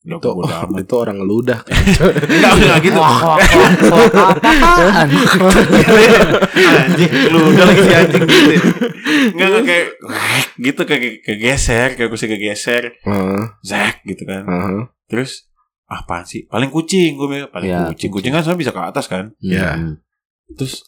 Itu, 0.00 0.28
amat 0.64 0.80
itu 0.80 0.94
orang 0.96 1.16
ngeludah. 1.20 1.60
Enggak 2.32 2.52
enggak 2.56 2.78
gitu 2.80 2.96
Wah, 2.96 3.36
wah, 3.36 3.36
wah, 3.36 4.32
apaan? 4.32 5.08
Anjing 6.56 7.12
Lu 7.28 7.38
udah 7.52 7.64
lagi 7.68 7.80
si 7.84 7.92
anjing 7.92 8.22
gitu 8.24 8.50
Enggak 9.36 9.48
enggak 9.50 9.64
kayak 9.66 9.86
Gitu 10.56 10.80
kayak 10.84 11.02
kegeser 11.20 11.88
Kayak 11.94 12.08
kursi 12.08 12.26
kegeser 12.26 12.84
Heeh, 13.04 13.42
Zek 13.60 14.00
gitu 14.04 14.22
kan 14.24 14.42
heeh. 14.48 14.80
Terus 15.04 15.50
apaan 15.84 16.22
sih? 16.22 16.46
Paling 16.46 16.70
kucing 16.70 17.18
gue 17.18 17.26
bilang, 17.26 17.50
paling 17.50 17.66
Ya, 17.66 17.90
kucing. 17.90 18.08
kucing. 18.08 18.10
Kucing 18.14 18.32
kan 18.32 18.40
sebenarnya 18.40 18.62
bisa 18.62 18.72
ke 18.72 18.80
atas 18.80 19.04
kan. 19.04 19.34
Ya. 19.42 19.74
Hmm. 19.74 19.98
Terus 20.54 20.86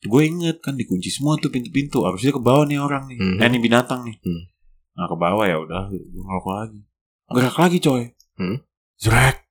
gue 0.00 0.22
inget 0.24 0.56
kan 0.58 0.72
dikunci 0.72 1.12
semua 1.12 1.36
tuh 1.36 1.52
pintu-pintu. 1.52 2.00
Harusnya 2.00 2.32
ke 2.32 2.40
bawah 2.40 2.64
nih 2.64 2.80
orang 2.80 3.04
nih. 3.06 3.20
Mhm. 3.20 3.44
Eh 3.44 3.48
nih 3.52 3.60
binatang 3.60 4.08
nih. 4.08 4.16
Hmm. 4.18 4.48
Nah 4.96 5.04
ke 5.04 5.14
bawah 5.14 5.44
ya 5.44 5.60
udah 5.60 5.92
gue 5.92 6.00
ngerokok 6.00 6.54
lagi. 6.56 6.80
Gerak 7.28 7.56
lagi 7.60 7.78
coy. 7.78 8.02
Hmm. 8.38 8.62
Zrek. 8.98 9.44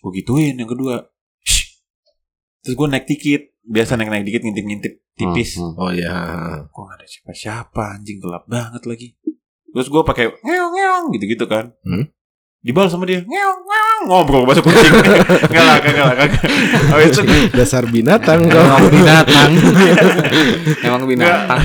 Gue 0.00 0.10
gituin 0.20 0.58
yang 0.58 0.70
kedua. 0.70 1.06
Shh. 1.46 1.80
Terus 2.66 2.74
gue 2.74 2.86
naik 2.90 3.06
dikit. 3.06 3.42
Biasa 3.60 3.94
naik-naik 3.94 4.26
dikit 4.26 4.42
ngintip-ngintip 4.42 4.94
tipis. 5.14 5.60
Hmm, 5.60 5.76
hmm. 5.76 5.80
Oh 5.80 5.92
ya. 5.94 6.16
Kok 6.66 6.82
gak 6.90 6.96
ada 6.98 7.06
siapa-siapa 7.06 7.82
anjing 8.00 8.18
gelap 8.18 8.44
banget 8.50 8.82
lagi. 8.88 9.08
Terus 9.70 9.86
gue 9.86 10.02
pakai 10.02 10.26
ngeong 10.42 10.72
ngeong 10.74 11.04
gitu-gitu 11.14 11.44
kan. 11.46 11.70
Hmm. 11.86 12.10
Dibalas 12.60 12.92
sama 12.92 13.08
dia 13.08 13.22
ngeong 13.22 13.60
ngeong 13.64 14.02
ngobrol 14.10 14.44
bahasa 14.48 14.64
kucing. 14.64 14.92
Enggak 15.48 15.64
lah, 15.64 15.76
enggak 15.80 16.06
lah, 16.08 16.16
kagak. 16.16 16.44
Habis 16.92 17.08
itu 17.12 17.22
Dasar 17.54 17.84
binatang 17.86 18.40
kau. 18.48 18.60
Emang 18.60 18.88
binatang. 18.90 19.50
Emang 20.88 21.02
binatang. 21.06 21.62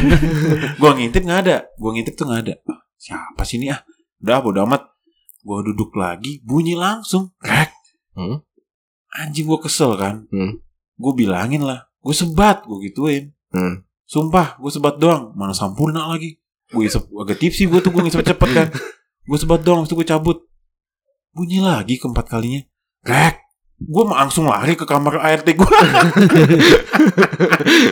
gue 0.75 0.91
ngintip 0.99 1.21
nggak 1.23 1.41
ada. 1.47 1.57
Gue 1.79 1.91
ngintip 1.95 2.13
tuh 2.13 2.27
nggak 2.27 2.41
ada. 2.47 2.55
Siapa 2.99 3.41
sih 3.47 3.57
ini 3.57 3.71
ah? 3.71 3.81
Udah 4.21 4.43
bodo 4.43 4.63
amat. 4.67 4.94
Gue 5.45 5.61
duduk 5.61 5.93
lagi, 5.93 6.41
bunyi 6.41 6.73
langsung. 6.73 7.29
Rek. 7.37 7.69
Hmm. 8.17 8.41
Anjing 9.13 9.45
gue 9.45 9.59
kesel 9.61 9.93
kan. 9.93 10.25
Hmm. 10.33 10.57
Gue 10.97 11.13
bilangin 11.13 11.61
lah. 11.61 11.85
Gue 12.01 12.17
sebat, 12.17 12.65
gue 12.65 12.89
gituin. 12.89 13.29
Hmm. 13.53 13.85
Sumpah, 14.09 14.57
gue 14.57 14.71
sebat 14.73 14.97
doang. 14.97 15.37
Mana 15.37 15.53
sampurna 15.53 16.09
lagi. 16.09 16.41
Gue 16.73 16.89
isep, 16.89 17.05
agak 17.13 17.37
tipsi 17.37 17.69
gue 17.69 17.77
tuh 17.77 17.93
gue 17.93 18.01
ngisep 18.01 18.25
cepet 18.25 18.49
kan. 18.49 18.67
Gue 19.25 19.41
sebat 19.41 19.65
doang, 19.65 19.81
terus 19.89 19.97
gue 19.97 20.05
cabut. 20.05 20.37
Bunyi 21.33 21.57
lagi 21.57 21.97
keempat 21.97 22.29
kalinya. 22.29 22.61
Rek. 23.01 23.44
Gue 23.77 24.03
langsung 24.07 24.47
lari 24.47 24.71
ke 24.73 24.83
kamar 24.83 25.19
ART 25.19 25.43
gue. 25.45 25.71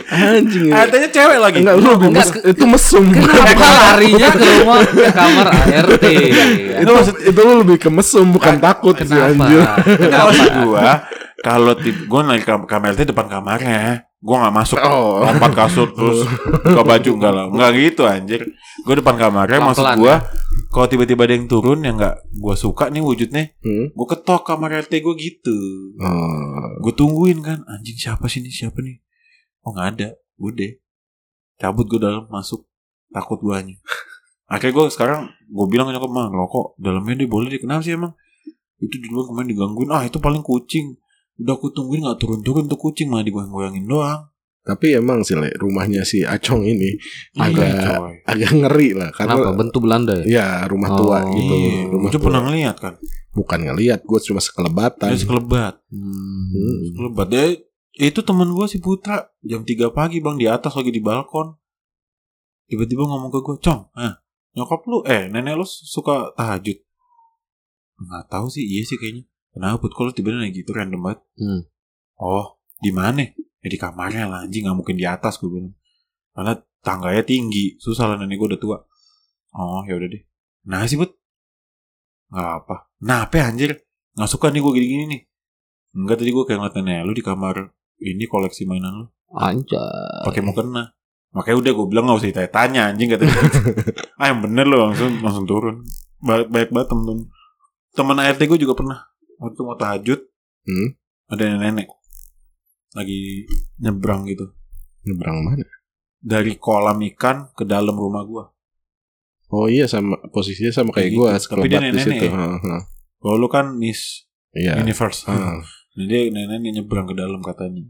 Anjing. 0.06 0.64
ya. 0.66 0.80
ART-nya 0.80 1.08
cewek 1.08 1.38
lagi. 1.38 1.58
Enggak 1.60 1.76
lu 1.76 1.90
Enggak, 2.00 2.10
mes- 2.24 2.44
itu 2.46 2.64
mesum. 2.64 3.04
Kenapa 3.06 3.52
larinya 3.92 4.28
ke 4.30 4.44
rumah 4.54 4.78
ke 4.80 5.06
kamar 5.12 5.46
ART? 5.52 6.04
itu 6.74 6.90
maksud 6.90 7.14
itu 7.20 7.36
lu 7.38 7.54
lebih 7.60 7.76
ke 7.78 7.90
mesum 7.90 8.26
bukan 8.28 8.56
takut 8.58 8.96
sih 8.96 9.06
Kenapa? 9.06 9.44
anjir. 9.44 9.60
Kenapa 10.00 10.30
sih 10.34 10.48
gue? 10.58 10.80
Kalau 11.44 11.72
gue 11.76 12.20
naik 12.24 12.42
ke 12.42 12.54
kamar 12.64 12.88
ART 12.90 13.02
depan 13.04 13.26
kamarnya. 13.28 13.82
Gue 14.18 14.36
gak 14.40 14.56
masuk 14.56 14.80
Oh. 14.80 15.20
lompat 15.20 15.52
kasur 15.52 15.92
terus 15.92 16.24
buka 16.64 16.80
baju 16.82 17.10
enggak 17.12 17.28
lah 17.30 17.44
enggak 17.44 17.70
gitu 17.76 18.08
anjir 18.08 18.40
gue 18.80 18.94
depan 18.96 19.20
kamarnya 19.20 19.60
maksud 19.60 19.84
gue 20.00 20.14
kalau 20.74 20.90
tiba-tiba 20.90 21.22
ada 21.22 21.38
yang 21.38 21.46
turun 21.46 21.86
yang 21.86 21.94
nggak 21.94 22.34
gue 22.34 22.54
suka 22.58 22.90
nih 22.90 22.98
wujudnya 22.98 23.54
Hmm. 23.62 23.94
gue 23.94 24.06
ketok 24.10 24.42
kamar 24.42 24.82
RT 24.82 24.98
gue 24.98 25.14
gitu. 25.14 25.56
Oh. 26.02 26.82
gue 26.82 26.92
tungguin 26.92 27.38
kan 27.40 27.62
anjing 27.64 27.94
siapa 27.94 28.26
sih 28.26 28.42
nih 28.42 28.50
siapa 28.50 28.82
nih? 28.82 28.98
Oh 29.62 29.70
nggak 29.70 29.86
ada. 29.94 30.08
Udah. 30.36 30.74
Cabut 31.56 31.86
gue 31.86 32.02
dalam 32.02 32.26
masuk. 32.26 32.66
Takut 33.08 33.38
gue 33.38 33.54
aja 33.62 33.74
akhirnya 34.44 34.74
gue 34.76 34.84
sekarang 34.92 35.20
gue 35.46 35.66
bilang 35.70 35.88
ke 35.88 35.96
nyokap 35.96 36.10
mah 36.12 36.28
rokok 36.28 36.76
dalamnya 36.76 37.24
dia 37.24 37.30
boleh 37.30 37.48
deh 37.48 37.62
kenapa 37.62 37.80
sih 37.80 37.94
emang? 37.94 38.12
Itu 38.76 38.98
di 38.98 39.08
luar 39.08 39.30
kemarin 39.30 39.48
digangguin. 39.54 39.88
Ah 39.88 40.02
itu 40.02 40.18
paling 40.18 40.42
kucing. 40.42 40.98
Udah 41.38 41.54
aku 41.54 41.70
tungguin 41.70 42.02
nggak 42.02 42.18
turun-turun 42.18 42.66
tuh 42.66 42.76
kucing 42.76 43.08
malah 43.08 43.22
digoyang-goyangin 43.22 43.86
doang 43.86 44.26
Tapi 44.64 44.96
emang 44.96 45.20
sih 45.20 45.36
Le, 45.36 45.52
rumahnya 45.54 46.02
si 46.02 46.24
Acong 46.24 46.64
ini 46.64 46.96
agak 47.36 47.68
Iya, 47.68 47.84
coy. 47.94 48.12
agak 48.24 48.50
ngeri 48.54 48.90
lah 48.92 49.10
Kenapa? 49.12 49.44
karena 49.44 49.52
Bentuk 49.54 49.80
Belanda 49.84 50.14
ya? 50.16 50.24
ya 50.24 50.46
rumah 50.64 50.88
tua 50.90 51.18
Oh, 51.20 51.30
gitu. 51.30 51.52
Iya, 51.54 51.80
Rumah 51.86 52.08
tua. 52.10 52.22
pernah 52.22 52.40
ngeliat 52.42 52.76
kan 52.78 52.94
Bukan 53.30 53.60
ngelihat, 53.60 54.00
gue 54.00 54.20
cuma 54.22 54.38
sekelebatan. 54.38 55.10
Dia 55.10 55.18
sekelebat 55.18 55.74
Hmm. 55.86 56.80
Sekelebat 56.86 57.26
Dia 57.28 57.44
Itu 57.92 58.20
temen 58.20 58.48
gue 58.48 58.64
si 58.64 58.78
Putra 58.78 59.20
Jam 59.40 59.62
3 59.62 59.68
pagi 59.90 60.18
bang 60.18 60.34
Di 60.34 60.46
atas 60.46 60.72
lagi 60.72 60.88
di 60.88 60.98
balkon 60.98 61.52
Tiba-tiba 62.64 63.04
ngomong 63.04 63.28
ke 63.28 63.40
gue 63.40 63.56
Cong 63.60 63.92
eh, 63.94 64.14
Nyokap 64.54 64.80
lu 64.84 65.04
Eh 65.04 65.28
nenek 65.28 65.54
lu 65.54 65.66
suka 65.66 66.32
tahajud 66.32 66.78
Nggak 67.96 68.24
tahu 68.28 68.46
sih 68.48 68.64
Iya 68.64 68.82
sih 68.82 68.96
kayaknya 68.96 69.28
Kenapa 69.50 69.76
Put 69.78 69.92
Kalau 69.92 70.10
tiba-tiba 70.10 70.40
naik 70.40 70.56
gitu 70.56 70.72
random 70.72 71.00
banget 71.02 71.20
Hmm. 71.34 71.62
Oh 72.16 72.56
di 72.76 72.88
mana 72.90 73.20
Ya 73.64 73.68
di 73.72 73.78
kamarnya 73.80 74.28
lah 74.28 74.44
anjing 74.44 74.68
Gak 74.68 74.76
mungkin 74.76 75.00
di 75.00 75.08
atas 75.08 75.40
gue 75.40 75.48
bilang. 75.48 75.72
Karena 76.36 76.52
tangganya 76.84 77.24
tinggi 77.24 77.80
Susah 77.80 78.12
lah 78.12 78.16
nenek 78.20 78.36
gue 78.36 78.48
udah 78.54 78.60
tua. 78.60 78.78
Oh 79.56 79.82
ya 79.88 79.96
udah 79.96 80.08
deh. 80.12 80.22
Nah 80.68 80.84
sih 80.84 81.00
Put. 81.00 81.16
Nggak 82.28 82.50
apa. 82.60 82.76
Nah 83.00 83.24
apa 83.24 83.36
anjir. 83.40 83.80
Nggak 84.14 84.30
suka 84.30 84.52
nih 84.52 84.60
gue 84.60 84.72
gini-gini 84.76 85.04
nih. 85.08 85.20
Enggak 85.94 86.20
tadi 86.20 86.30
gue 86.34 86.44
kayak 86.44 86.58
ngeliat 86.60 86.74
nenek 86.78 86.98
lu 87.06 87.12
di 87.16 87.24
kamar 87.24 87.56
Ini 88.04 88.24
koleksi 88.28 88.68
mainan 88.68 88.92
lu. 89.00 89.06
Anjay. 89.34 90.22
pakai 90.22 90.46
mau 90.46 90.54
kena 90.54 90.94
makanya 91.34 91.58
udah 91.58 91.72
gue 91.74 91.86
bilang 91.90 92.06
gak 92.06 92.22
usah 92.22 92.30
ditanya 92.30 92.94
anjing 92.94 93.10
kata 93.10 93.26
dia. 93.26 93.42
ah 94.22 94.30
yang 94.30 94.38
bener 94.38 94.70
lo 94.70 94.86
langsung 94.86 95.18
langsung 95.18 95.44
turun. 95.50 95.82
Baik 96.22 96.46
baik 96.46 96.68
banget 96.70 96.94
temen 96.94 97.26
temen 97.98 98.16
ART 98.22 98.38
gue 98.38 98.58
juga 98.62 98.74
pernah. 98.78 99.02
Waktu 99.42 99.60
mau 99.66 99.74
tahajud 99.74 100.20
Hmm. 100.64 100.96
ada 101.28 101.44
nenek 101.60 101.92
lagi 102.94 103.44
nyebrang 103.76 104.24
gitu 104.24 104.48
Nyebrang 105.04 105.42
mana? 105.42 105.66
dari 106.16 106.56
kolam 106.56 107.02
ikan 107.12 107.52
ke 107.52 107.62
dalam 107.62 107.92
rumah 107.92 108.24
gue 108.24 108.44
Oh 109.50 109.66
iya 109.66 109.84
sama 109.84 110.16
posisinya 110.28 110.72
sama 110.72 110.90
kayak 110.90 111.12
Kayak 111.12 111.12
gue 111.12 111.20
gitu. 111.20 111.28
Tapi 111.28 111.36
dia 111.36 111.42
sekelebat 111.44 111.68
di 111.68 111.76
nenek-nenek 111.84 112.16
situ. 112.16 112.24
ya? 112.24 112.32
Heeh. 112.32 112.80
kalau 113.18 113.36
lu 113.36 113.46
kan 113.46 113.66
Miss 113.72 114.24
Iya. 114.50 114.78
Universe 114.78 115.26
Heeh. 115.26 115.58
Nah, 115.60 115.60
dia 116.00 116.20
nenek 116.26 116.72
nyebrang 116.72 117.04
ke 117.04 117.14
dalam 117.14 117.40
katanya 117.40 117.84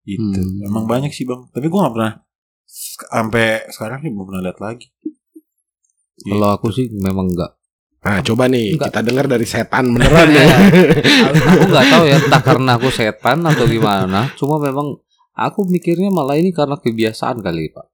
gitu 0.00 0.40
Hmm. 0.40 0.64
emang 0.64 0.86
banyak 0.86 1.10
sih 1.10 1.22
bang 1.22 1.44
tapi 1.48 1.66
gue 1.66 1.76
gak 1.76 1.92
pernah 1.92 2.24
sampai 3.04 3.68
sekarang 3.68 3.98
sih 3.98 4.08
belum 4.08 4.24
pernah 4.24 4.42
lihat 4.42 4.58
lagi 4.58 4.88
Kalau 6.18 6.48
aku 6.50 6.68
sih 6.68 6.88
memang 6.90 7.28
enggak. 7.28 7.54
Nah, 7.98 8.22
coba 8.22 8.46
nih 8.46 8.78
Enggak. 8.78 8.94
kita 8.94 9.00
dengar 9.02 9.26
dari 9.26 9.42
setan 9.42 9.90
beneran 9.90 10.28
ya. 10.30 10.46
aku 11.28 11.64
nggak 11.74 11.86
tahu 11.90 12.04
ya 12.06 12.16
entah 12.22 12.42
karena 12.42 12.70
aku 12.78 12.88
setan 12.88 13.42
atau 13.42 13.66
gimana. 13.66 14.30
Cuma 14.38 14.62
memang 14.62 14.94
aku 15.34 15.66
mikirnya 15.66 16.08
malah 16.08 16.38
ini 16.38 16.54
karena 16.54 16.78
kebiasaan 16.78 17.42
kali 17.42 17.74
pak. 17.74 17.86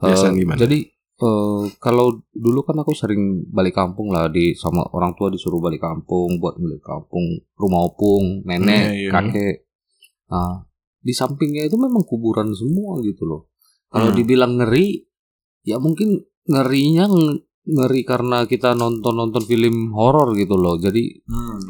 Kebiasaan 0.00 0.34
gimana? 0.34 0.56
Jadi 0.56 0.88
eh, 1.22 1.62
kalau 1.78 2.16
dulu 2.32 2.64
kan 2.64 2.80
aku 2.80 2.96
sering 2.96 3.44
balik 3.48 3.76
kampung 3.76 4.08
lah 4.08 4.26
di 4.26 4.56
sama 4.56 4.82
orang 4.90 5.12
tua 5.14 5.28
disuruh 5.28 5.60
balik 5.60 5.84
kampung 5.84 6.40
buat 6.40 6.56
balik 6.56 6.80
kampung 6.80 7.22
rumah 7.54 7.86
opung 7.86 8.42
nenek 8.42 8.82
Iya, 8.88 8.92
iya. 8.98 9.10
kakek. 9.12 9.56
Nah 10.32 10.64
di 10.96 11.12
sampingnya 11.12 11.66
itu 11.66 11.76
memang 11.76 12.02
kuburan 12.02 12.48
semua 12.56 12.98
gitu 13.04 13.28
loh. 13.28 13.52
Kalau 13.92 14.08
Hmm. 14.08 14.16
dibilang 14.16 14.56
ngeri, 14.56 15.04
ya 15.62 15.76
mungkin 15.76 16.16
ngerinya 16.48 17.04
ng- 17.04 17.51
ngeri 17.62 18.02
karena 18.02 18.44
kita 18.44 18.74
nonton 18.74 19.14
nonton 19.14 19.42
film 19.46 19.94
horor 19.94 20.34
gitu 20.34 20.58
loh. 20.58 20.78
Jadi 20.78 21.22
hmm. 21.22 21.60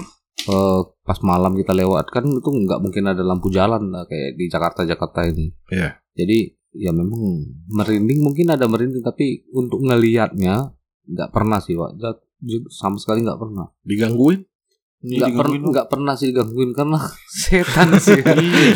eh, 0.49 0.81
pas 1.05 1.19
malam 1.25 1.53
kita 1.59 1.77
lewat 1.77 2.09
kan 2.09 2.25
itu 2.25 2.49
nggak 2.49 2.81
mungkin 2.81 3.05
ada 3.13 3.23
lampu 3.25 3.53
jalan 3.53 3.93
lah 3.93 4.05
kayak 4.09 4.37
di 4.37 4.45
Jakarta 4.49 4.87
Jakarta 4.89 5.27
ini. 5.29 5.53
Iya. 5.69 5.99
Jadi 6.17 6.39
ya 6.73 6.93
memang 6.93 7.21
merinding 7.69 8.25
mungkin 8.25 8.49
ada 8.49 8.65
merinding 8.65 9.05
tapi 9.05 9.45
untuk 9.53 9.85
ngelihatnya 9.85 10.73
nggak 11.09 11.31
pernah 11.33 11.61
sih 11.61 11.77
pak. 11.77 12.01
Sama 12.73 12.97
sekali 12.97 13.25
nggak 13.25 13.41
pernah. 13.41 13.69
Digangguin? 13.85 14.52
Ini 15.03 15.19
Nggak 15.19 15.31
per- 15.35 15.51
nggak 15.67 15.87
pernah 15.91 16.15
sih 16.15 16.31
digangguin 16.31 16.71
karena 16.71 16.99
setan 17.43 17.99
sih. 17.99 18.23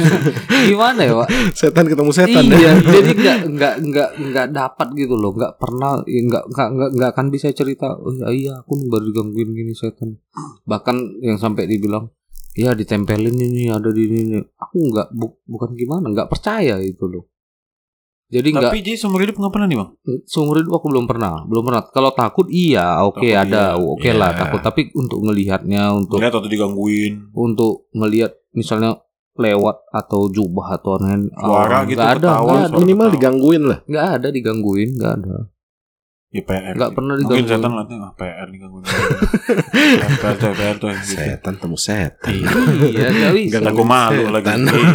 Gimana 0.70 1.00
ya 1.06 1.14
pak? 1.22 1.28
Setan 1.54 1.86
ketemu 1.86 2.10
setan 2.10 2.44
ya. 2.50 2.58
iya, 2.58 2.72
jadi 2.82 3.10
nggak 3.14 3.38
nggak 3.54 3.74
nggak 3.86 4.10
nggak 4.34 4.46
dapat 4.50 4.88
gitu 4.98 5.14
loh, 5.14 5.30
nggak 5.32 5.54
pernah, 5.56 6.02
ya 6.02 6.20
nggak 6.26 6.44
nggak 6.50 6.68
nggak 6.74 6.90
nggak 6.98 7.10
akan 7.14 7.26
bisa 7.30 7.54
cerita. 7.54 7.94
Oh 7.94 8.10
iya, 8.10 8.26
iya 8.34 8.52
aku 8.58 8.74
baru 8.90 9.06
digangguin 9.06 9.54
gini 9.54 9.70
setan. 9.70 10.18
Bahkan 10.66 11.22
yang 11.22 11.38
sampai 11.38 11.70
dibilang, 11.70 12.10
ya 12.52 12.74
ditempelin 12.74 13.30
ini 13.32 13.70
ada 13.70 13.94
di 13.94 14.02
ini. 14.10 14.42
Aku 14.58 14.82
nggak 14.82 15.14
bu- 15.14 15.38
bukan 15.46 15.78
gimana, 15.78 16.10
nggak 16.10 16.26
percaya 16.26 16.82
itu 16.82 17.06
loh. 17.06 17.30
Jadi 18.26 18.48
nggak 18.50 18.74
Tapi 18.74 18.78
jadi 18.82 18.98
seumur 18.98 19.22
hidup 19.22 19.38
nggak 19.38 19.54
pernah 19.54 19.66
nih 19.66 19.78
bang? 19.78 19.90
seumur 20.26 20.58
hidup 20.58 20.72
aku 20.74 20.86
belum 20.90 21.06
pernah, 21.06 21.46
belum 21.46 21.62
pernah. 21.62 21.82
Kalau 21.88 22.10
takut 22.10 22.50
iya, 22.50 22.98
oke 23.00 23.22
Takut 23.22 23.38
ada, 23.38 23.64
iya. 23.72 23.78
oke 23.78 24.10
lah 24.10 24.30
Iya. 24.34 24.40
takut. 24.42 24.60
Tapi 24.60 24.80
untuk 24.92 25.18
ngelihatnya, 25.22 25.82
untuk 25.94 26.18
Lihat 26.18 26.34
atau 26.34 26.50
digangguin 26.50 27.30
untuk 27.30 27.86
ngelihat 27.94 28.34
misalnya 28.50 28.98
lewat 29.36 29.76
atau 29.92 30.26
jubah 30.26 30.74
atau 30.74 30.96
aneh, 30.96 31.28
Suara 31.36 31.84
oh, 31.84 31.86
gitu, 31.86 32.00
nggak 32.00 32.12
ada, 32.16 32.18
ketawa, 32.18 32.40
nggak 32.42 32.56
ada. 32.56 32.66
suara. 32.66 32.80
Minimal 32.80 33.06
ketawa. 33.06 33.14
digangguin 33.14 33.62
lah. 33.62 33.78
nggak 33.84 34.06
ada 34.16 34.28
digangguin 34.32 34.90
nggak 34.96 35.12
ada 35.22 35.36
Ya 36.28 36.42
PR 36.42 36.74
nggak 36.74 36.84
sih. 36.84 36.94
pernah 36.94 37.14
Mungkin 37.14 37.28
digangguin 37.32 37.46
setan 37.48 37.70
ngeliatnya 37.70 37.96
ah, 37.98 38.12
PR 38.12 38.46
digangguin 38.46 38.84
PR 40.16 40.34
tuh 40.34 40.50
PR 40.52 40.76
tuh 40.76 40.88
gitu. 40.92 41.14
Setan 41.16 41.54
temu 41.56 41.76
setan. 41.76 42.34
iya 42.84 43.06
nggak 43.08 43.32
bisa 43.32 43.56
Nggak 43.56 43.72
Aku 43.72 43.84
malu 43.84 44.24
lagi 44.28 44.44
Setan. 44.44 44.60
Iya. 44.66 44.88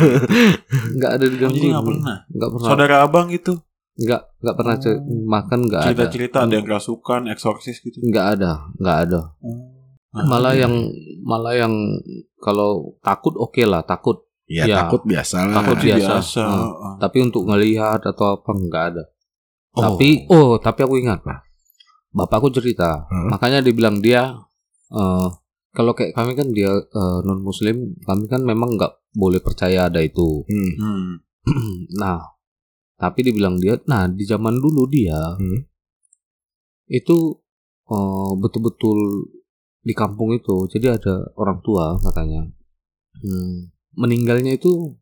nggak 0.92 1.12
ada 1.12 1.24
Oh, 1.24 1.30
digangguin 1.30 1.58
Jadi 1.58 1.72
nggak 1.72 1.86
pernah 1.88 2.16
nggak 2.28 2.50
pernah 2.52 2.68
Saudara 2.68 2.96
abang 3.02 3.28
gitu 3.28 3.54
nggak 3.94 4.22
nggak 4.38 4.56
pernah 4.56 4.76
ce- 4.78 4.90
Oh. 4.94 5.24
makan 5.26 5.60
nggak 5.64 5.80
ada 5.80 5.88
Cerita-cerita 5.90 6.38
ada 6.42 6.54
yang 6.54 6.66
kerasukan 6.66 7.22
Eksorsis 7.28 7.78
gitu 7.80 7.98
nggak 8.02 8.26
ada 8.34 8.52
nggak 8.76 8.98
ada 9.02 9.22
Nah, 10.12 10.28
malah 10.28 10.52
iya. 10.52 10.68
yang 10.68 10.76
malah 11.22 11.56
yang 11.56 11.72
kalau 12.36 12.70
takut 13.00 13.32
oke 13.34 13.62
lah 13.62 13.80
takut 13.82 14.28
Ya, 14.44 14.68
Ya. 14.68 14.84
takut 14.84 15.00
biasa 15.02 15.48
lah. 15.48 15.64
Takut 15.64 15.80
Itu 15.80 15.86
biasa. 15.88 16.12
biasa. 16.12 16.44
Hmm. 16.44 17.00
Tapi 17.00 17.18
untuk 17.24 17.48
ngelihat 17.48 18.04
atau 18.04 18.36
apa 18.36 18.52
nggak 18.52 18.84
ada 18.86 19.04
Oh. 19.72 19.82
tapi 19.96 20.28
oh 20.28 20.60
tapi 20.60 20.84
aku 20.84 21.00
ingat 21.00 21.24
pak 21.24 21.48
bapakku 22.12 22.52
cerita 22.52 23.08
Hah? 23.08 23.32
makanya 23.32 23.64
dia 23.64 23.72
bilang 23.72 24.04
dia 24.04 24.36
eh, 24.92 25.28
kalau 25.72 25.96
kayak 25.96 26.12
kami 26.12 26.36
kan 26.36 26.52
dia 26.52 26.68
non 27.24 27.40
muslim 27.40 27.96
kami 28.04 28.28
kan 28.28 28.44
memang 28.44 28.76
nggak 28.76 28.92
boleh 29.16 29.40
percaya 29.40 29.88
ada 29.88 30.04
itu 30.04 30.44
Hmm. 30.44 30.72
Hmm. 30.76 31.10
nah 32.04 32.20
tapi 33.00 33.24
dibilang 33.24 33.56
dia 33.58 33.80
nah 33.88 34.12
di 34.12 34.28
zaman 34.28 34.60
dulu 34.60 34.92
dia 34.92 35.16
Hmm. 35.40 35.64
itu 36.92 37.18
eh, 37.88 38.32
betul-betul 38.36 39.00
di 39.82 39.94
kampung 39.96 40.36
itu 40.36 40.68
jadi 40.68 41.00
ada 41.00 41.32
orang 41.40 41.64
tua 41.64 41.96
katanya 41.98 42.46
hmm, 43.18 43.72
meninggalnya 43.98 44.54
itu 44.54 44.94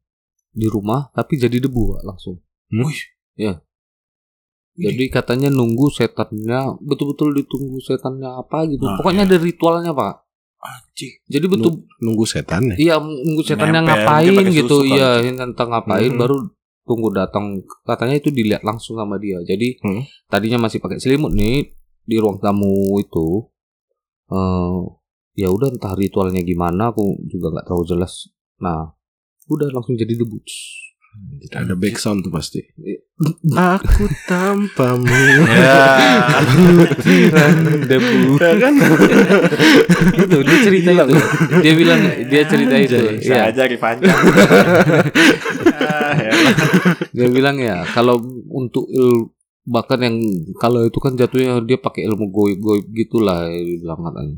di 0.50 0.66
rumah 0.66 1.10
tapi 1.12 1.36
jadi 1.36 1.58
debu 1.60 1.98
Pak, 1.98 2.02
langsung 2.06 2.38
Hmm? 2.70 2.86
Wih. 2.86 3.02
Ya. 3.34 3.66
Jadi 4.80 5.04
katanya 5.12 5.50
nunggu 5.50 5.92
setannya 5.92 6.80
betul-betul 6.80 7.36
ditunggu 7.36 7.78
setannya 7.80 8.30
apa 8.32 8.64
gitu. 8.66 8.84
Nah, 8.84 8.96
pokoknya 8.98 9.28
ada 9.28 9.38
ritualnya 9.38 9.92
pak. 9.92 10.24
Anjing. 10.60 11.24
jadi 11.24 11.46
betul 11.48 11.88
Nunggu 12.04 12.28
setan 12.28 12.68
ya. 12.72 12.76
iya 12.76 12.96
nunggu 13.00 13.40
setannya 13.42 13.80
Nempel, 13.80 13.96
ngapain 13.96 14.44
gitu. 14.52 14.84
iya 14.84 15.24
tentang 15.24 15.72
ngapain 15.72 16.12
Hmm. 16.12 16.20
baru 16.20 16.36
tunggu 16.84 17.16
datang. 17.16 17.64
Katanya 17.88 18.20
itu 18.20 18.28
dilihat 18.28 18.68
langsung 18.68 19.00
sama 19.00 19.16
dia. 19.16 19.40
Jadi 19.40 19.80
Hmm. 19.80 20.04
tadinya 20.28 20.68
masih 20.68 20.84
pakai 20.84 21.00
selimut 21.00 21.32
nih 21.32 21.72
di 22.04 22.16
ruang 22.20 22.44
tamu 22.44 23.00
itu. 23.00 23.48
Eh 24.28 24.80
ya 25.38 25.48
udah 25.48 25.72
entah 25.72 25.96
ritualnya 25.96 26.44
gimana 26.44 26.92
aku 26.92 27.08
juga 27.26 27.56
nggak 27.56 27.66
terlalu 27.66 27.86
jelas. 27.88 28.28
Nah 28.60 28.92
udah 29.48 29.72
langsung 29.72 29.96
jadi 29.96 30.12
debut 30.14 30.44
Tidak 31.40 31.60
ada 31.66 31.76
background 31.76 32.22
tuh 32.22 32.32
pasti. 32.32 32.62
Aku 33.52 34.04
tanpamu. 34.28 35.08
Ya. 35.50 35.88
debu 37.84 38.38
Ya 38.40 38.54
kan? 38.60 38.74
itu 40.16 40.38
dia 40.40 40.58
cerita 40.64 40.90
itu 40.94 41.16
dia 41.60 41.74
bilang 41.76 42.00
dia 42.28 42.44
cerita 42.46 42.76
itu 42.78 42.96
Saya 43.24 43.52
ya 43.52 43.66
aja 43.66 43.76
panjang. 43.76 44.12
Ah, 45.80 46.14
ya. 46.16 46.32
dia 47.12 47.28
bilang 47.30 47.58
ya 47.58 47.84
kalau 47.90 48.20
untuk 48.50 48.88
il- 48.90 49.32
bahkan 49.64 50.02
yang 50.02 50.18
kalau 50.58 50.82
itu 50.82 50.98
kan 50.98 51.14
jatuhnya 51.14 51.62
dia 51.62 51.78
pakai 51.78 52.08
ilmu 52.08 52.32
goib-goib 52.32 52.90
gitulah 52.90 53.46
dia 53.48 53.78
bilang 53.78 54.02
katanya 54.02 54.38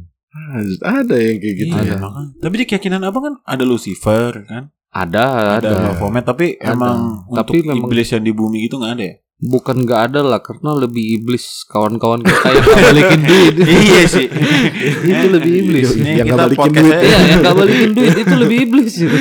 ada 0.81 1.15
yang 1.19 1.37
kayak 1.37 1.55
gitu. 1.59 1.75
Iya, 1.75 1.99
ya. 1.99 2.09
Tapi 2.39 2.55
di 2.55 2.65
keyakinan 2.65 3.03
abang 3.03 3.23
kan 3.27 3.35
ada 3.43 3.67
Lucifer 3.67 4.31
kan, 4.47 4.71
ada 4.91 5.23
ada, 5.55 5.71
ada, 5.71 5.71
Baphomet, 5.89 6.23
tapi 6.23 6.47
Ada. 6.53 6.71
emang 6.71 6.97
Tapi 7.25 7.57
untuk 7.57 7.71
memang- 7.71 7.87
iblis 7.87 8.07
yang 8.09 8.21
di 8.21 8.31
bumi 8.31 8.59
itu 8.63 8.75
nggak 8.75 8.93
ada 8.93 9.05
ya? 9.05 9.15
bukan 9.41 9.73
nggak 9.81 10.01
ada 10.05 10.21
lah 10.21 10.37
karena 10.37 10.77
lebih 10.77 11.17
iblis 11.17 11.65
kawan-kawan 11.65 12.21
kita 12.21 12.45
yang 12.47 12.61
nggak 12.61 12.77
balikin 12.93 13.21
duit 13.23 13.53
iya 13.57 14.01
sih. 14.05 14.29
itu 15.09 15.25
lebih 15.31 15.53
iblis 15.57 15.87
Ini 15.91 16.09
Yang 16.13 16.13
kita 16.21 16.29
nggak 16.29 16.37
balikin 16.45 16.71
duit. 16.77 16.93
Iya, 17.01 17.17
yang 17.25 17.39
nggak 17.41 17.55
balikin 17.59 17.91
duit 17.91 18.15
itu 18.15 18.35
lebih 18.37 18.57
iblis 18.61 18.93
itu. 18.99 19.17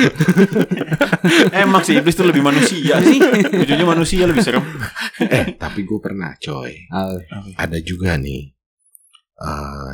Emang 1.51 1.81
sih 1.81 1.93
iblis 1.95 2.13
itu 2.13 2.21
lebih 2.21 2.43
manusia 2.43 2.95
sih. 3.01 3.17
Ujungnya 3.57 3.87
manusia 3.87 4.23
lebih 4.23 4.43
serem. 4.43 4.61
Eh, 5.19 5.57
tapi 5.57 5.81
gue 5.81 5.99
pernah 5.99 6.37
coy. 6.37 6.85
Ah, 6.87 7.17
Ada 7.57 7.81
juga 7.81 8.13
nih. 8.15 8.53
eh 9.39 9.91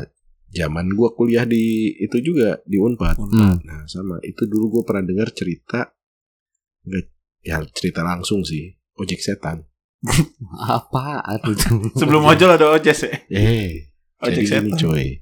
zaman 0.51 0.87
gue 0.91 1.09
kuliah 1.15 1.43
di 1.43 1.91
itu 1.99 2.17
juga 2.23 2.59
di 2.63 2.79
Unpad. 2.79 3.19
hmm. 3.19 3.55
Nah 3.67 3.83
sama 3.85 4.17
itu 4.23 4.47
dulu 4.47 4.79
gue 4.79 4.83
pernah 4.87 5.03
dengar 5.03 5.31
cerita 5.35 5.91
nggak 6.87 7.05
ya 7.43 7.59
cerita 7.75 8.01
langsung 8.03 8.43
sih 8.47 8.71
ojek 8.97 9.19
setan. 9.19 9.63
Apa 10.77 11.21
itu? 11.41 11.53
Sebelum 11.97 12.23
ojol 12.23 12.53
ada 12.53 12.69
ojes 12.73 13.07
ya. 13.07 13.13
Eh, 13.33 13.91
Ojek 14.21 14.45
setan. 14.45 14.77
coy. 14.77 15.21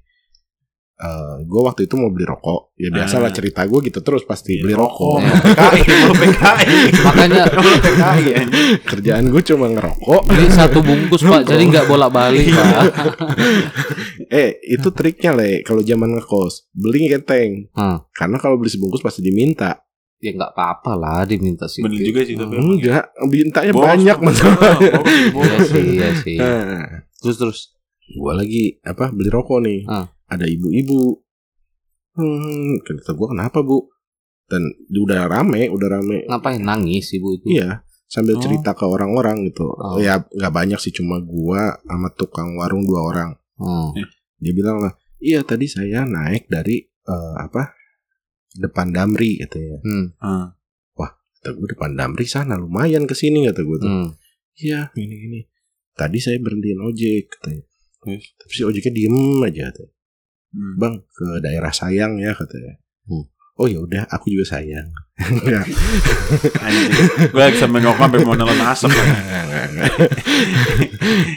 Eh 0.95 1.35
gue 1.43 1.59
waktu 1.59 1.85
itu 1.85 1.99
mau 1.99 2.07
beli 2.07 2.23
rokok. 2.23 2.71
Ya 2.75 2.87
biasalah 2.87 3.27
Ah. 3.27 3.35
cerita 3.35 3.61
gue 3.63 3.79
gitu 3.83 3.99
terus 3.99 4.23
pasti 4.23 4.55
beli 4.57 4.71
rokok. 4.71 5.19
Ya. 5.75 6.07
PKI. 6.07 6.75
Makanya 7.03 7.43
PKI 7.83 8.23
anjing. 8.33 8.79
Kerjaan 8.81 9.25
gue 9.27 9.41
cuma 9.43 9.67
ngerokok. 9.67 10.21
beli 10.25 10.47
satu 10.47 10.79
bungkus 10.79 11.19
pak, 11.21 11.43
jadi 11.43 11.63
nggak 11.65 11.85
bolak 11.85 12.09
balik 12.09 12.47
pak. 12.47 12.83
Eh, 14.27 14.57
itu 14.65 14.87
triknya 14.89 15.31
le. 15.31 15.61
Kalau 15.61 15.81
zaman 15.81 16.15
ngekos, 16.15 16.71
beli 16.71 17.07
keteng. 17.07 17.67
Hmm. 17.71 18.01
Karena 18.09 18.37
kalau 18.37 18.55
beli 18.55 18.71
sebungkus 18.71 18.99
pasti 18.99 19.19
diminta. 19.19 19.75
Ya 20.17 20.31
nggak 20.31 20.55
apa-apa 20.55 20.95
lah 20.95 21.21
diminta 21.23 21.67
sih. 21.67 21.83
Bener 21.83 21.99
juga 21.99 22.23
sih 22.23 22.33
tapi. 22.33 22.55
Enggak, 22.55 23.03
mintanya 23.21 23.71
Bos, 23.71 23.83
banyak 23.83 24.17
masalahnya. 24.17 24.91
Iya 25.35 25.57
sih, 25.61 25.83
iya 25.91 26.09
sih. 26.15 26.37
Nah, 26.39 27.03
Terus 27.19 27.35
terus. 27.37 27.59
gue 28.05 28.31
lagi 28.31 28.63
apa 28.81 29.09
beli 29.09 29.27
rokok 29.27 29.59
nih. 29.59 29.81
Ah. 29.85 30.05
Ada 30.31 30.45
ibu-ibu. 30.49 31.21
Hmm, 32.15 32.79
kata 32.81 33.11
gue 33.11 33.27
kenapa 33.35 33.59
bu? 33.61 33.91
Dan 34.45 34.61
udah 34.93 35.25
rame, 35.27 35.67
udah 35.67 35.89
rame. 35.99 36.23
Ngapain 36.29 36.61
nangis 36.61 37.11
ibu 37.17 37.33
itu? 37.33 37.59
Iya, 37.59 37.81
sambil 38.05 38.37
Oh. 38.37 38.41
cerita 38.41 38.77
ke 38.77 38.85
orang-orang 38.85 39.49
gitu. 39.49 39.67
Oh. 39.73 39.97
Ya 39.97 40.21
nggak 40.21 40.53
banyak 40.53 40.79
sih, 40.79 40.93
cuma 40.93 41.17
gua 41.17 41.75
sama 41.81 42.13
tukang 42.13 42.53
warung 42.55 42.85
dua 42.85 43.01
orang. 43.09 43.29
Hmm. 43.57 43.89
Dia 44.37 44.53
bilang 44.53 44.85
lah, 44.85 44.93
iya 45.17 45.41
tadi 45.41 45.65
saya 45.65 46.05
naik 46.05 46.45
dari 46.45 46.85
eh, 46.85 47.35
apa 47.41 47.73
depan 48.55 48.93
Damri 48.93 49.41
katanya. 49.41 49.77
Hmm. 49.81 50.05
Ah. 50.21 50.47
Kata 50.95 51.61
gue 51.61 51.77
depan 51.77 51.93
Damri 51.93 52.25
sana 52.25 52.57
lumayan 52.57 53.05
ke 53.05 53.13
sini 53.13 53.45
kata 53.45 53.61
gue 53.61 53.77
tuh. 53.77 53.85
Hmm. 53.85 54.09
Iya 54.57 54.89
ini 54.97 55.13
ini. 55.29 55.39
Tadi 55.93 56.17
saya 56.17 56.41
berhentiin 56.41 56.81
ojek 56.81 57.37
katanya. 57.37 57.61
Tapi 58.17 58.49
si 58.49 58.61
ojeknya 58.65 58.89
diem 58.93 59.17
aja 59.45 59.69
katanya. 59.69 59.93
Hmm. 60.55 60.73
Bang 60.79 60.95
ke 61.03 61.43
daerah 61.43 61.75
sayang 61.75 62.15
ya 62.15 62.31
katanya. 62.31 62.79
Hmm. 63.05 63.27
Oh 63.55 63.67
ya 63.67 63.79
udah 63.79 64.07
aku 64.07 64.31
juga 64.31 64.55
sayang. 64.55 64.87
Enggak. 65.19 65.67
Gue 67.31 67.39
lagi 67.39 67.55
sampai 67.59 67.79
ngokok 67.83 68.03
sampai 68.03 68.19
mau 68.23 68.35
nelen 68.35 68.59
asap. 68.63 68.91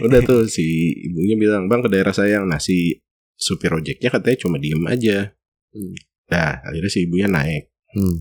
Udah 0.03 0.21
tuh 0.23 0.47
si 0.51 0.67
ibunya 1.07 1.35
bilang 1.39 1.67
bang 1.67 1.83
ke 1.83 1.89
daerah 1.91 2.15
sayang. 2.15 2.47
Nah 2.47 2.59
si 2.59 2.99
supir 3.39 3.71
ojeknya 3.71 4.11
katanya 4.11 4.39
cuma 4.39 4.59
diem 4.59 4.83
aja. 4.87 5.31
Hmm. 5.71 5.95
Nah 6.31 6.59
akhirnya 6.63 6.91
si 6.91 7.07
ibunya 7.07 7.27
naik 7.31 7.71
Hmm. 7.89 8.21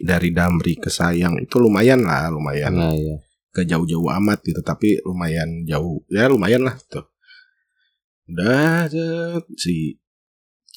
dari 0.00 0.32
Damri 0.32 0.80
ke 0.80 0.88
Sayang 0.88 1.36
itu 1.36 1.60
lumayan 1.60 2.00
lah 2.00 2.32
lumayan 2.32 2.72
Nah, 2.72 2.96
iya. 2.96 3.20
ke 3.52 3.60
jauh-jauh 3.68 4.08
amat 4.08 4.40
gitu 4.40 4.64
tapi 4.64 4.96
lumayan 5.04 5.68
jauh 5.68 6.00
ya 6.08 6.32
lumayan 6.32 6.64
lah 6.64 6.80
tuh 6.88 7.12
udah 8.24 8.88
set, 8.88 9.44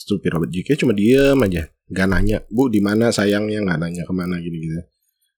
supir 0.05 0.29
ojeknya 0.31 0.77
cuma 0.77 0.93
diem 0.93 1.33
aja 1.41 1.65
nggak 1.89 2.07
nanya 2.07 2.37
bu 2.47 2.69
di 2.69 2.77
mana 2.77 3.09
sayangnya 3.09 3.65
nggak 3.65 3.79
nanya 3.81 4.03
ke 4.05 4.13
mana 4.13 4.37
gitu 4.37 4.53
gitu 4.53 4.79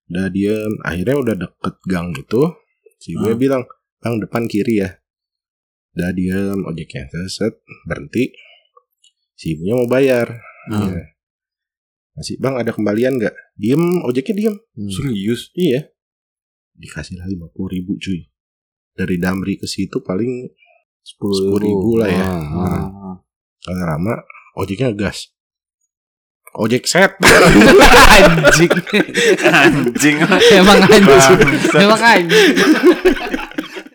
udah 0.07 0.27
diem 0.27 0.71
akhirnya 0.83 1.15
udah 1.15 1.35
deket 1.39 1.75
gang 1.87 2.11
gitu 2.11 2.51
si 2.99 3.15
ibunya 3.15 3.31
Hmm. 3.31 3.41
bilang 3.41 3.63
bang 3.97 4.15
depan 4.19 4.43
kiri 4.45 4.83
ya 4.83 4.89
udah 5.95 6.11
diem 6.11 6.59
ojeknya 6.61 7.07
set, 7.07 7.31
set 7.31 7.53
berhenti 7.83 8.35
si 9.33 9.55
ibunya 9.55 9.73
mau 9.73 9.87
bayar 9.87 10.27
Hmm. 10.67 10.91
Ya. 10.91 11.03
masih 12.11 12.35
bang 12.37 12.59
ada 12.59 12.75
kembalian 12.75 13.15
nggak 13.15 13.35
diem 13.55 14.03
ojeknya 14.03 14.35
diem 14.35 14.55
Hmm. 14.75 14.91
Serius. 14.91 15.47
Iya. 15.55 15.87
Dikasih 16.75 17.15
lah 17.15 17.25
lima 17.25 17.47
puluh 17.49 17.71
ribu 17.71 17.95
cuy. 17.95 18.27
Dari 18.93 19.15
Damri 19.17 19.55
ke 19.55 19.65
situ 19.65 20.01
paling 20.01 20.45
sepuluh 20.99 21.55
ribu 21.57 21.97
lah 21.97 22.09
ya. 22.09 22.25
Ah, 22.25 22.35
ah. 22.35 22.83
Ah. 22.83 23.15
Kalau 23.57 23.81
lama 23.81 24.13
ojeknya 24.57 24.97
gas. 24.97 25.29
Ojek 26.57 26.89
set. 26.89 27.13
anjing. 28.17 28.73
Anjing. 29.45 30.17
Emang 30.57 30.79
anjing. 30.89 31.39
Emang 31.77 32.01
anjing. 32.01 32.57